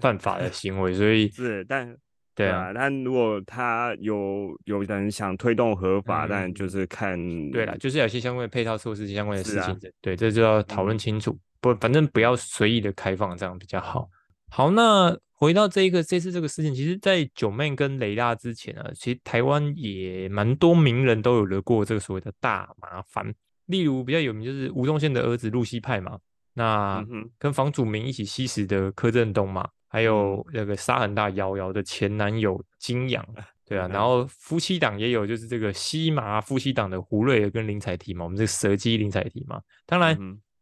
[0.00, 1.96] 犯法的行为，所以是但。
[2.34, 7.18] 对啊，但如果他有有人想推动合法，但就是看
[7.50, 11.36] 对了，就是有些相关的配套措施相关的事情，对，这就要讨论清楚。
[11.60, 14.08] 不，反正不要随意的开放，这样比较好。
[14.48, 23.34] 好，那回到这一个这次这个事情，其实，在九妹跟雷拉之前啊，其实台湾也蛮多名人都有惹过这个所谓的大麻烦。
[23.66, 26.18] 例如比较有名就是吴宗宪的儿子露西派嘛，
[26.54, 27.04] 那
[27.38, 29.68] 跟房祖名一起吸食的柯震东嘛。
[29.92, 33.26] 还有那个杀很大瑶瑶的前男友金阳，
[33.66, 40.16] 对啊，然后夫妻档也有，就是这个西麻夫妻档的胡瑞儿跟林采缇嘛，我们这个蛇姬林采缇嘛，当然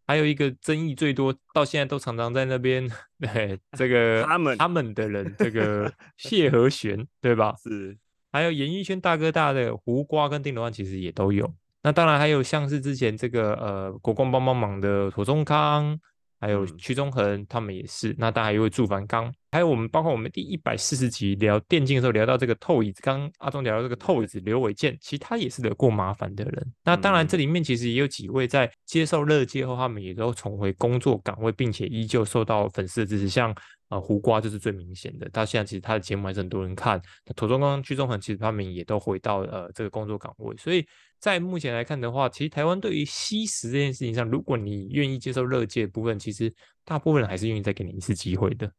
[0.07, 2.89] 还有一个争议最多，到现在都常常在那边，
[3.21, 7.55] 对这个他们他们的人，这个 谢和弦，对吧？
[7.63, 7.95] 是，
[8.33, 11.53] 还有演艺圈大哥大的胡瓜跟丁罗汉，其实也都有。
[11.83, 16.01] 那当然还有像是之前这个呃国光帮帮忙的庹宗康。
[16.41, 18.15] 还有屈中恒他们也是。
[18.19, 26.73] 那当然还有位祝凡刚，还有我们包括我们第一百四十集聊电竞的时候聊到这个透椅子，刚阿忠聊到这个透椅子刘伟健，其实他也是惹过麻烦的人。
[26.85, 33.55] 那当然这里面其实也有几位在接受乐界后，他们也都重回工作岗位，并且依旧受到粉丝的支持，像。
[33.89, 35.27] 啊，胡瓜就是最明显的。
[35.33, 37.01] 他现在其实他的节目还是很多人看。
[37.25, 40.55] 那土中刚、屈中恒其实他们也都回到呃这个工作岗位。
[40.59, 40.87] 所以
[41.21, 46.53] 在目前来看的话，其实台湾对于吸食这件事情上，如果你愿意接受乐界部分，其实
[46.85, 48.73] 大部分人还是愿意再给你一次机会的。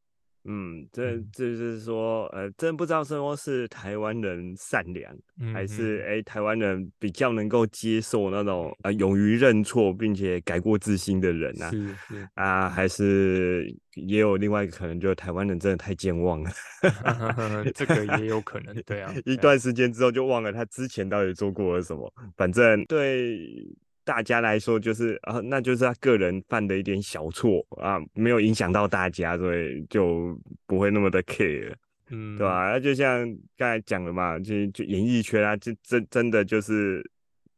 [0.46, 5.14] 嗯，这这就是说，呃，真不知道说是台湾人善良，
[5.54, 11.70] 还是哎台湾人比较能够接受那种呃勇于认错并且改过自新的人啊？
[11.70, 16.52] 是是啊，还是也有另外一个可能，就是台湾人真的太健忘了，
[17.76, 23.68] 这个也有可能，对啊，一段时间之后就忘了他之前到底做过了什么，反正对。
[24.10, 31.76] 大家来说就是啊，那就是他个人犯的一点小错啊，没有影响到大家，所以就不会那么的 care，
[32.10, 32.72] 嗯，对吧？
[32.72, 33.24] 那就像
[33.56, 37.08] 刚才讲的嘛，就就演艺圈啊，就真真的就是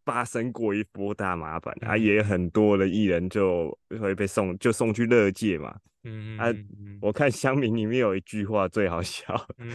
[0.04, 6.54] 发生过一波大麻烦啊，也很多的艺人就会被送就送去乐界嘛，嗯啊，
[7.00, 9.24] 我看乡民里面有一句话最好笑，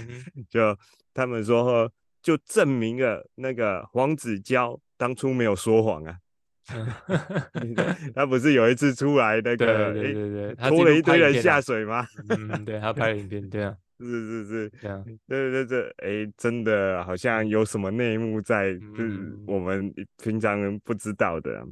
[0.51, 0.77] 就
[1.15, 6.19] 他们说就证明了那个黄子佼当初没有说谎啊。
[8.15, 12.07] 他不是有一次出来那个，对对对对，拖了一堆人下水吗？
[12.29, 21.65] 嗯，对他拍了影片，对啊， 是是是，对啊，对 对对，哎，真的好像有什么内幕在，是我们平常人不知道的。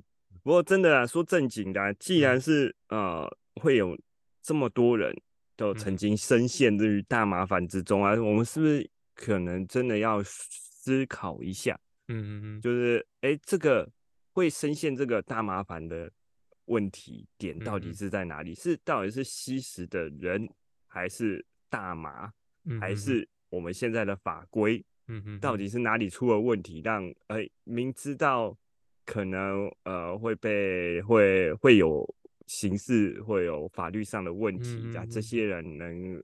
[0.42, 3.28] 不过真的啊，说正经的，既然是呃
[3.60, 3.98] 会有
[4.42, 5.12] 这么多人
[5.56, 11.76] 都曾经深陷于大麻烦之中啊，我们是不是可能真的要思考一下？
[12.08, 13.88] 嗯嗯嗯，就是哎这个。
[14.34, 16.10] 会深陷这个大麻烦的
[16.66, 18.52] 问题点到底是在哪里？
[18.54, 20.46] 是到底是吸食的人，
[20.86, 22.30] 还是大麻，
[22.80, 24.84] 还是我们现在的法规？
[25.06, 28.56] 嗯到底是哪里出了问题，让呃明知道
[29.04, 32.04] 可能呃会被会会有
[32.46, 36.22] 刑事会有法律上的问题啊，这些人能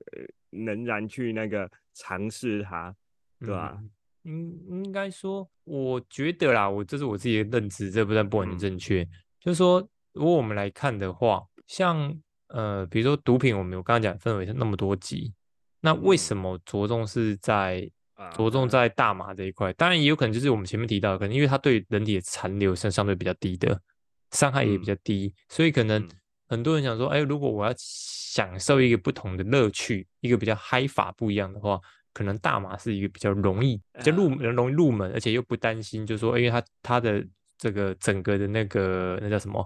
[0.51, 2.97] 仍然去那个尝试它，
[3.39, 3.85] 对吧？
[4.23, 9.05] 应应该说，我觉得啦，我这是我自己的认知，这不但不完全正确。
[9.41, 9.81] 就是说，
[10.13, 12.15] 如果我们来看的话，像
[12.49, 15.33] 呃，比如说毒品，我们我刚刚讲分为那么多级，
[15.81, 17.91] 那为什么着重是在
[18.35, 19.73] 着重在大麻这一块？
[19.73, 23.81] 当然也有可能就是我们前面提到，可能因为它对人体的残留是相对比较低的，
[24.33, 26.07] 伤害也比较低，所以可能
[26.47, 31.81] 很多人想说，哎，如果我要享受一个不同的乐趣，一个比较嗨法不一样的话。
[32.13, 37.25] 可能大麻是一个比较容易、比较入门、容易入门，而且又不担心，就是说，因为它它的
[37.59, 39.65] 这个整个的那个那叫什么，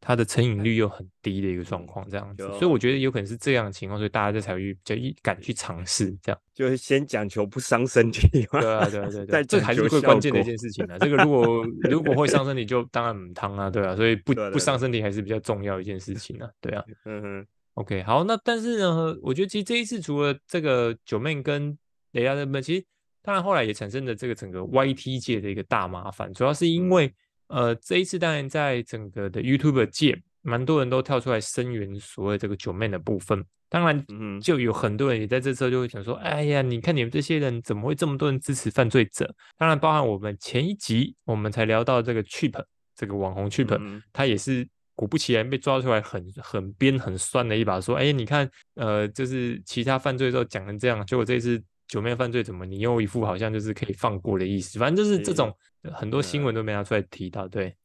[0.00, 2.44] 它的成瘾率又很低的一个状况，这样子。
[2.52, 6.40] 所以我觉得有可能是这样的情况，所以大家才会比较敢去尝试，这样。
[6.54, 8.28] 就是先讲求不伤身体。
[8.50, 10.98] 对啊，对啊，对啊 对，这还是最关键的一件事情啊。
[10.98, 13.94] 这个如果如果会伤身体，就当然唔汤啊，对啊。
[13.94, 16.82] 所以不不伤身体还是比较重要一件事情啊，对啊。
[17.04, 17.46] 嗯哼。
[17.74, 21.74] OK，好，那但是呢，我觉得其实这一次除了这个九妹跟
[22.12, 22.84] 雷亚的们其实
[23.22, 27.12] 当然后来也产生了这个整个 YT 界的一个大麻烦，主要是因为
[27.46, 34.04] 呃这一次当然在整个的 YouTube 界，蛮多人都跳出来声援所谓这个九妹的部分，当然
[34.40, 39.32] 就有很多人也在这时候就会想说，哎呀，你看你们这些人怎么会这么多人支持犯罪者？
[39.56, 42.60] 当然包含我们前一集我们才聊到这个 Chip
[42.96, 51.62] 这个网红 Chip，他也是果不其然被抓出来很很编很酸的一把，说，哎，你看呃就是其他犯罪都讲成这样，结果这次。
[51.92, 52.64] 九妹犯罪怎么？
[52.64, 55.54] 你又一副好像就是可以放过的意思，反正就是这种
[55.92, 57.46] 很多新闻都没拿出来提到。
[57.46, 57.76] 对，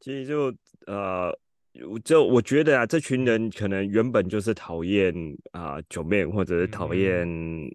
[0.00, 0.52] 其实就
[0.88, 1.32] 呃，
[2.02, 5.14] 就我觉得啊，这群人可能原本就是讨厌
[5.52, 7.24] 啊九妹，或者是讨厌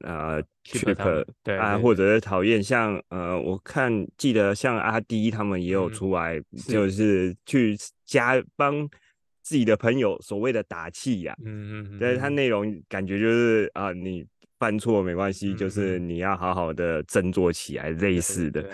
[0.04, 8.86] 啊 Chip，对啊，或者是讨厌像呃，我看记得像阿 D 他们也有出来，就是去加帮
[9.42, 11.34] 自己的朋友所谓的打气呀。
[11.46, 14.26] 嗯嗯嗯，但是他内容感觉就是啊你。
[14.60, 18.68] 犯错没关系，就是你要好好的振作起来，类似的。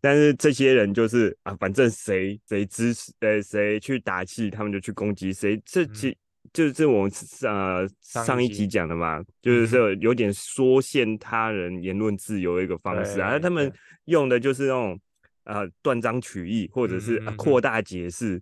[0.00, 5.60] 但是这些人就是啊，反正谁谁支持，呃，谁去打气，他们就去攻击谁。
[5.64, 6.16] 这其
[6.52, 13.38] 就是我们呃上一集讲的嘛，就是说有点缩限他人言论自由的一个方式啊。
[13.38, 13.72] 他们
[14.04, 15.00] 用的就是那种。
[15.44, 18.40] 呃，断章取义，或者是扩大解释，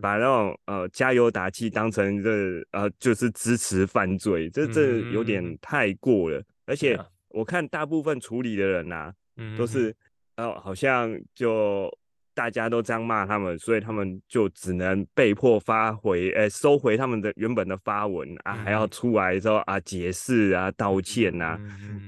[0.00, 2.30] 把那种呃加油打气当成这
[2.72, 6.42] 呃就是支持犯罪，这这有点太过了。
[6.66, 6.98] 而且
[7.28, 9.12] 我看大部分处理的人呐，
[9.56, 9.94] 都是
[10.36, 11.90] 呃好像就。
[12.32, 21.60] 大家都这样骂他们，所以他们就只能被迫发回，呃，收回他们的原本的发文啊，还要出来之后啊解释啊、道歉啊，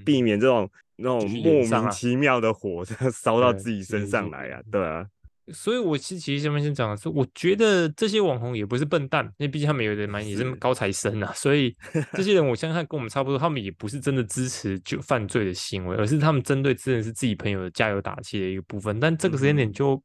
[0.07, 5.07] 避免这种那种莫名其妙的火 烧到自己身上来啊，对啊。
[5.53, 11.32] 所以，我其实其实前面先讲的是，我觉得这些网红也不是笨蛋，因为毕竟他们有的蛮也是高材生啊。
[11.34, 11.76] 所以，
[12.12, 19.01] 这些人我相信跟我们差不多，他们也不是真的支持就犯罪的行为，而是他们针对真的是自己朋友的加油打气的一个部分。
[19.01, 20.01] 但这个时间点就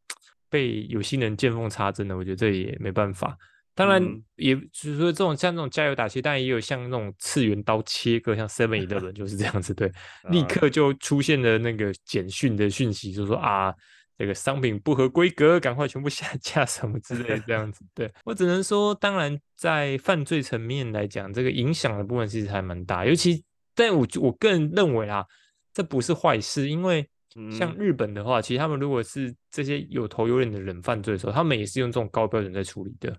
[0.50, 3.38] 被有心人见缝插针了，我觉得这也没办法。
[3.78, 4.04] 当然，
[4.36, 9.92] 也就是说这种像这种加油打气，但也有像那种次元刀切割，像 Seven Eleven 就是这样子，对，
[10.30, 13.74] 立刻就出现了那个简讯的讯息，就说啊。
[14.20, 17.86] 这个商品不合规格，赶快全部下 架什么之类这样子。
[17.94, 23.06] 对我只能说，当然在犯罪层面来讲，这个影响的部分其实还蛮大。
[23.06, 23.44] 尤其，
[23.76, 25.24] 但我我个人认为啊，
[25.72, 27.08] 这不是坏事，因为
[27.56, 33.16] 像日本的话，其实他们如果是这些有头有脸的人犯罪的时候，他们也是用这种高标准在处理的。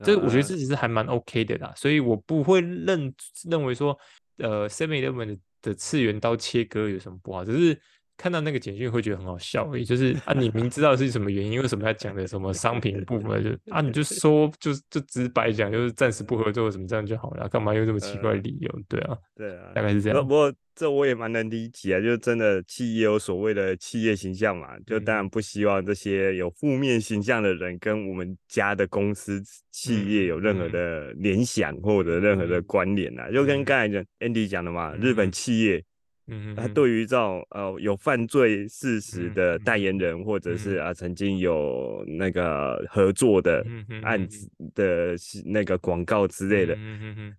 [0.00, 1.72] 这我觉得这其实还蛮 OK 的啦。
[1.76, 3.14] 所以我不会认
[3.48, 3.98] 认为说，
[4.38, 7.80] 呃，Seven Eleven 的次元刀切割有什么不好，只是。
[8.16, 18.70] 看到那个简讯会觉得很好笑，也就是啊，你明知道是什么原因， 为什么要讲的什么商品部分， 就啊，你就说就就直白讲，就是暂时不合作什么这样就好了，干嘛用这么奇怪的理由？
[18.88, 20.22] 对啊，对啊，大概是这样。
[20.22, 29.42] 不过这我也蛮能理解啊，就真的企业有所谓的企业形象嘛，就当然不希望这些有负面形象的人跟我们家的公司
[29.72, 35.84] 企业有任何的联想或者任何的关联啊，就跟刚才讲 Andy 讲的嘛，日本企业。
[36.26, 43.64] 嗯，他对于这种呃有犯罪事实的代言人，或者是啊曾经有那个合作的
[44.02, 45.14] 案子的
[45.44, 46.76] 那个广告之类的，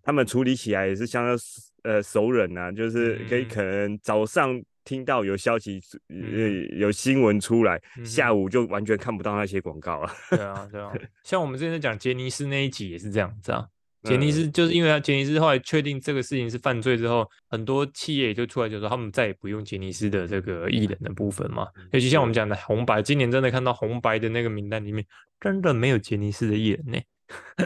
[0.03, 1.37] 他们处理起来也是相当
[1.83, 10.11] 呃熟人啊，就是可以可能早上听到有消息呃有新闻出来，下午就完全看不到那些广告了。
[10.29, 13.67] 对啊，对啊，像我们之前讲杰尼斯那一集也是这样子啊。
[14.05, 21.67] 杰尼斯就是因为他杰尼斯后来确定这个事情是犯罪之后，很多企业就出来就说他们再也不用杰尼斯的这个艺人的部分嘛。
[21.91, 25.05] 尤其像我们讲的红白，今年真的看到红白的那个名单里面，
[25.39, 26.99] 真的没有杰尼斯的艺人呢。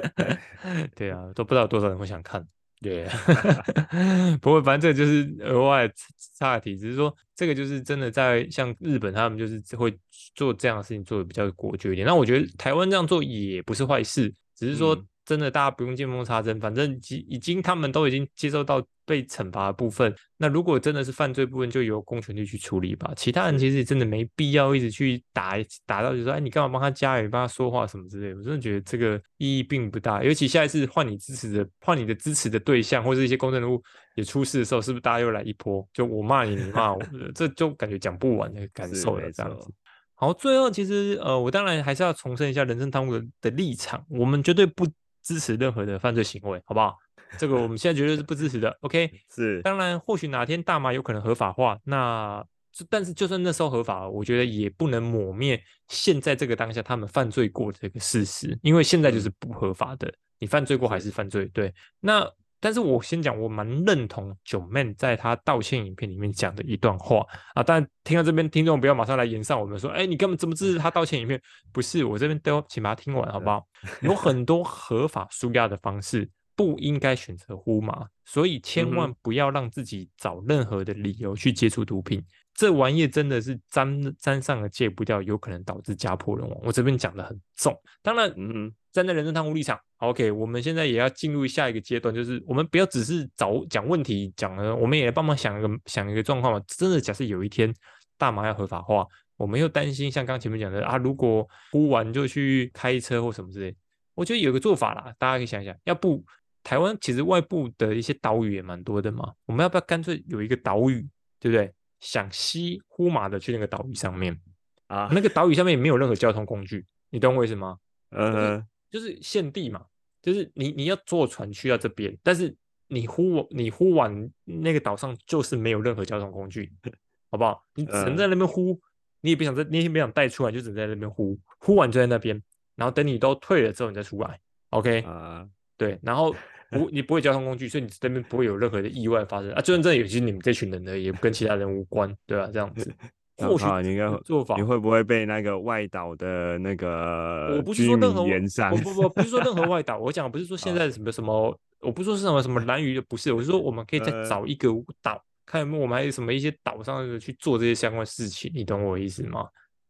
[0.95, 2.45] 对啊，都不知道多少人会想看。
[2.81, 3.05] 对
[4.41, 5.91] 不过反正这就是额外
[6.37, 9.93] 差题，只是说这个就是真的在像日本，他们就是会
[10.33, 12.07] 做这样的事情做的比较果决一点。
[12.07, 14.97] 那我觉得台湾这样做也不是坏事，只是说。
[15.29, 20.11] 真的，大家不用见缝插针，反正已已经他们都已经接受到被惩罚的部分。
[20.37, 23.13] 那如果真的是犯罪部分，就由公权力去处理吧。
[23.15, 25.55] 其他人其实真的没必要一直去打
[25.85, 28.33] 打到，就说哎，你干嘛帮他加油、帮他说话什么之类。
[28.33, 30.23] 我真的觉得这个意义并不大。
[30.23, 33.79] 尤其下一次换你支持的、换你的支持的对象或者一些公众人物
[34.15, 35.87] 也出事的时候，是不是大家又来一波？
[35.93, 36.99] 就我骂你，你骂我，
[37.35, 39.31] 这就感觉讲不完的感受了。
[39.31, 39.71] 这样子。
[40.15, 44.87] 好，最后其实呃，我当然还是要重申一下人生贪污的的立场，我们绝对不。
[45.29, 46.97] 支持任何的犯罪行为，好不好？
[47.37, 48.75] 这个我们现在绝对是不支持的。
[48.81, 49.61] OK， 是。
[49.61, 52.43] 当然，或许哪天大麻有可能合法化，那
[52.89, 61.45] 但是就算那时候合法，我觉得也不能抹灭现在这个当下他们犯罪过的这个事实，因为现在就是不合法的，你犯罪过还是犯罪。
[61.53, 62.27] 对，那。
[62.59, 67.63] 但是我先讲，我蛮认同九妹在他道歉影片里面讲的一段话啊。
[67.63, 71.41] 但听到这边，听众不要马上来延上我们说，哎，你根本怎么支持他道歉影片？
[71.71, 73.65] 不是，我这边都请把它听完，好不好？
[74.01, 82.21] 有很多合法舒压的方式，不应该选择呼麻，所以千万不要让自己找任何的理由去接触毒品。
[82.53, 86.59] 这玩意真的是沾沾上了戒不掉，有可能导致家破人亡。
[86.63, 96.61] 我这边讲的很重，当然，嗯，站在人生贪污立场，OK，我们现在也要进入下一个阶段，就是我们不要只是找讲问题讲了，我们也帮忙想一个想一个状况嘛。
[96.67, 97.73] 真的，假设有一天
[98.17, 103.73] 大麻要合法化，我们又担心像刚前面讲的啊，如果呼完就去开车或什么之类，
[104.15, 106.21] 我觉得有个做法啦，大家可以想一想，要不
[106.61, 111.07] 台湾其实外部的一些岛屿也蛮多的嘛，我们要不要干脆有一个岛屿，
[111.39, 111.73] 对不对？
[111.99, 114.39] 想西呼马的去那个岛屿上面
[114.87, 117.77] 啊，那个岛屿上面也没有任何交通工具，你懂我意思吗？
[118.11, 119.85] 嗯，就是限地嘛，
[120.21, 122.55] 就是你你要坐船去到这边，但是
[122.87, 126.71] 你呼你呼完那个岛上就是没有任何交通工具，
[127.29, 127.63] 好不好？
[127.75, 128.79] 你只能在那边呼，
[129.21, 132.41] 你也不想在，你也不想带出来，就只能在那边呼，呼完就在那边，
[132.75, 134.39] 然后等你都退了之后你再出来
[134.71, 135.01] ，OK？
[135.01, 135.47] 啊，
[135.77, 136.35] 对，然后。
[136.71, 139.61] 不，你不会交通工具，所以你这边不会有任何的意外发生啊。
[139.61, 142.49] 就算真的有，其实你们这群人呢，也跟其他人无关，对吧？
[142.53, 142.93] 这样子，
[143.37, 148.69] 或许你应该做法，你会不会被那个外岛的那个我不是说任何原上？
[148.71, 149.97] 不不不，不是说任何外岛。
[149.97, 154.69] 我讲不是说现在什么什么，我不说是什么什么蓝鱼，不是，我是说我们可以再找一个
[155.01, 159.47] 岛，看有没有我们还有什么一些岛上的去做这些相关事情，你懂我意思吗？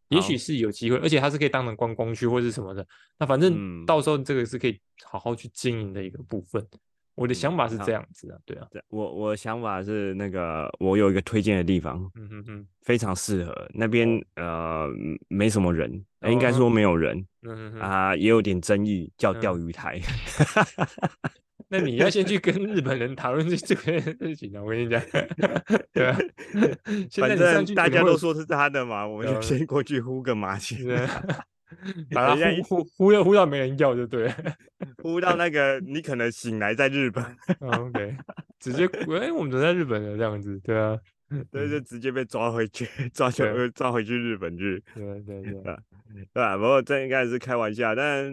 [0.10, 2.86] 也许是有机会，而且它是可以当成观光区或是什么的。
[3.18, 6.66] 那反正嗯到时候这个是可以好好去经营的一个部分。
[7.16, 13.70] 我的想法是好这样子啊，对啊，对我我想法是那个，我有一个推荐的地方，嗯哼哼，非常适合。
[13.74, 14.88] 那边呃
[15.28, 17.80] 没什么人，呃应该哦说没有人嗯哼哼。
[17.82, 20.00] 啊，也有点争议，叫嗯钓鱼台。
[21.70, 25.02] 那你要先去跟日本人讨论这这个事情啊，我跟你讲，
[25.94, 26.18] 对啊，
[27.10, 31.46] 现在反正大家都说是他的嘛，我们先过去呼个麻是将，啊
[32.12, 34.36] 把人家一它呼呼呼到呼到没人要就对了。
[35.04, 37.24] 呼到那个你可能醒来在日本，
[37.62, 38.18] 哦 OK，
[38.60, 38.86] 直接
[39.22, 40.98] 哎、我们都在日本了这样子，对啊，
[41.52, 44.84] 对，就直接被抓回去，抓去对抓回去日本去。
[44.96, 45.62] 对对对，对
[46.34, 46.58] 吧？
[46.58, 48.32] 不过这应该是开玩笑，但呃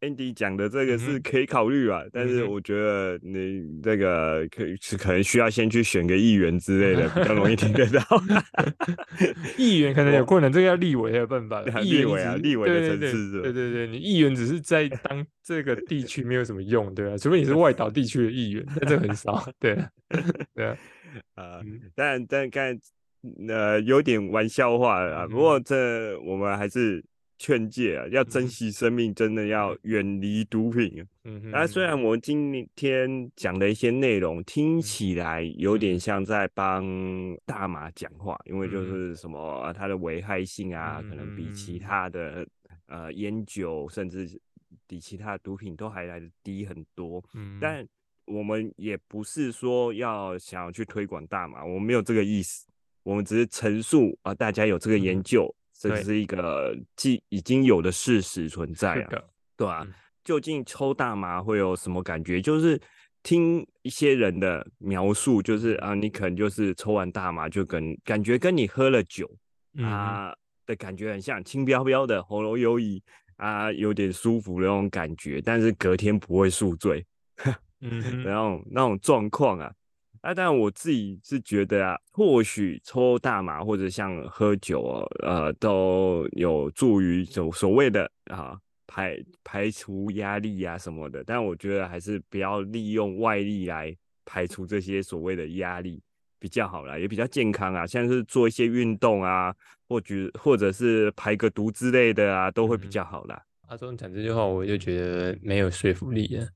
[0.00, 2.02] Andy 讲的这个是可以考虑啊。
[2.12, 8.02] 但是我觉得你这个可以是可能需要先去选个议员之类的，比较容易听得到。
[9.56, 19.88] 议员可能有困难，这个要立委才有办法立委啊立委的层次对对对，你议员只是在当 这个地区没有什么用，对啊，除非你是外岛地区的议员，但这个很少，对啊
[20.54, 20.76] 对啊，
[21.34, 22.80] 啊，嗯但但刚才
[23.48, 25.24] 呃有点玩笑话了啊。
[25.24, 27.04] 嗯不过这我们还是
[27.40, 31.06] 劝诫啊，要珍嗯惜生命，真的要远离毒品啊。
[31.24, 35.98] 嗯哼，那虽然我今天讲的一些内容听起来有点嗯。
[35.98, 36.84] 像在帮
[37.46, 42.46] 大麻讲话，因为就嗯是什么啊它的危害性啊，可能比其嗯他的
[42.88, 44.28] 呃烟酒甚至
[44.86, 47.86] 比其他的毒品都还来的低很多，嗯，但
[48.26, 52.66] 我们也不是说要想要去推广大麻，我们没有这个意思，
[53.02, 58.94] 我们只是陈述啊，大家有这个研嗯究，这是一个既已经有的事实存在啊。
[58.96, 62.42] 是的，对啊嗯，究竟抽大麻会有什么感觉？
[62.42, 62.78] 就是
[63.22, 69.26] 听一些人的描述，就是啊，你可能就是抽完大麻就跟感觉跟你喝了酒
[69.78, 70.34] 啊
[70.66, 73.02] 的感觉很像，轻飘飘的，喉咙有异
[73.36, 77.04] 啊，有点舒服的那种感觉，但是隔天不会宿醉
[77.80, 79.72] 嗯 那种那种状况啊。
[80.20, 91.24] 啊，但我自己是觉得啊，或许抽大麻或者像喝酒哦，呃，都有助于所所谓的啊排排除压力啊什么的。
[91.24, 93.96] 但我觉得还是不要利用外力来
[94.26, 96.02] 排除这些所谓的压力
[96.38, 97.86] 比较好啦，也比较健康啊。
[97.86, 99.54] 像是做一些运动啊，
[99.88, 103.42] 或者或者是排个毒之类的啊，都会比嗯较好啦。
[103.68, 106.46] 阿忠讲这句话，我就觉得没有说服力了。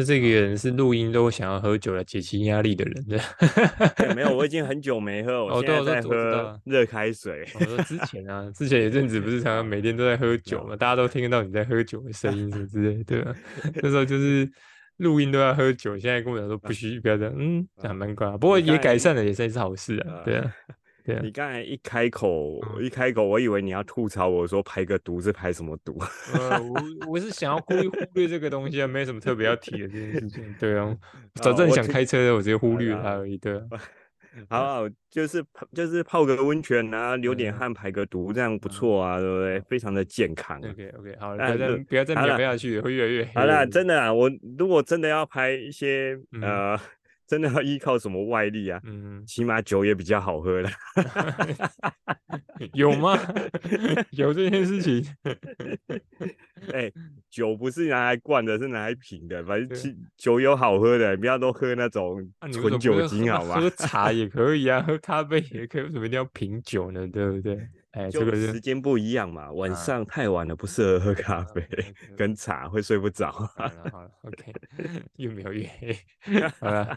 [0.00, 3.18] 就这个人是录音都想要喝酒来解其压力的人， 对。
[4.06, 7.46] 欸没有，我已经很久没喝，哦我现在在喝啊热开水。
[7.54, 13.34] 我说之前啊，之前有一阵子不是常常每天都在喝酒嘛， 大家都听得到你在喝酒的声音什么之类的，对吧？
[13.82, 14.50] 那时候就 是
[14.96, 18.38] 录音都要喝酒，现在跟我讲说不需不要这样，嗯，这还蛮怪啊。
[18.38, 20.50] 不过也改善了，也算是好事啊，对啊，
[21.04, 21.30] 对啊你。
[21.30, 25.98] 刚才一开口，嗯一开口，我以为你要吐槽我说排个毒是排什么毒？
[26.34, 30.96] 呃，我我是想要故意忽略这个东西啊，没什么特别要提的这件事情，对啊。
[31.42, 33.62] 早知道你想开车的，我直接忽略它而已，对啊。
[34.48, 39.60] 好好，就是泡就是泡个温泉啊，流点嗯汗排个毒，这样不错啊，对不对？
[39.62, 40.70] 非常的健康啊。
[40.70, 46.80] OK OK，好了，不啊要再对不要再描下去了，会越来越黑好啦，了真的啊，我如果真的要拍一些嗯呃，
[47.30, 50.68] 真的要依靠什么外力啊，嗯，起码酒也比较好喝了。
[52.74, 53.16] 有吗？
[54.10, 55.06] 有这件事情？
[56.74, 56.90] 哎、
[57.30, 59.44] 酒不是拿来灌的，是拿来品的。
[59.44, 63.60] 反正酒有好喝的，不要都喝那种纯酒精好吗？
[63.60, 67.06] 喝茶也可以啊，喝咖啡也可以，为什么一定要品酒呢？
[67.06, 67.56] 对不对？
[67.92, 71.66] 哎，这就个时间不一样嘛，晚啊上太晚了不适合喝咖啡
[72.16, 73.32] 跟茶，会睡不着。
[73.32, 74.52] 好了好了，OK，
[75.16, 75.96] 越描越黑。
[76.60, 76.96] 好了，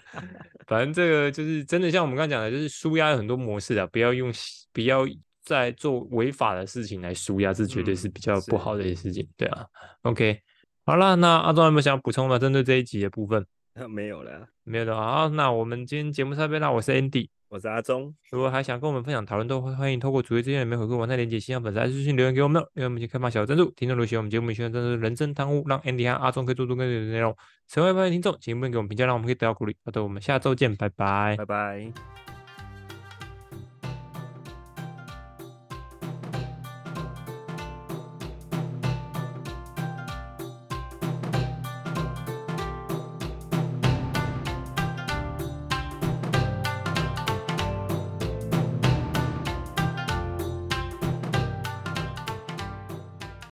[0.68, 4.32] 反正这个就是真的，像我们刚刚讲的，就是舒压有很多模式的，不要用
[4.72, 5.04] 不要
[5.42, 9.28] 再做违法的事情来舒压，这绝对是嗯比较不好的一些事情。
[9.36, 9.66] 对啊
[10.04, 10.40] ，OK，
[10.86, 12.38] 好了，那阿忠有没有想补充的？
[12.38, 13.44] 针对这一集的部分，
[13.90, 17.30] 没有了，没有的话，好，那我们今天节目上边，那我是 Andy。
[17.54, 22.68] 我是阿忠，如果还想跟我们分享讨论，都欢迎透过主页资讯里面回馈网站连接，希望粉丝来私信留言给我们哦。
[22.74, 27.38] 因为我们已经开放小赞助，听众如喜欢我们节目，希望赞助人生贪污，让 Andy 和阿忠可以做出更多的内容。
[27.68, 29.78] 成为朋友听众，请不给我们评价，让我们可以得到鼓励。
[29.86, 31.46] 好的，我们下周见，拜拜拜。
[31.46, 32.23] 拜。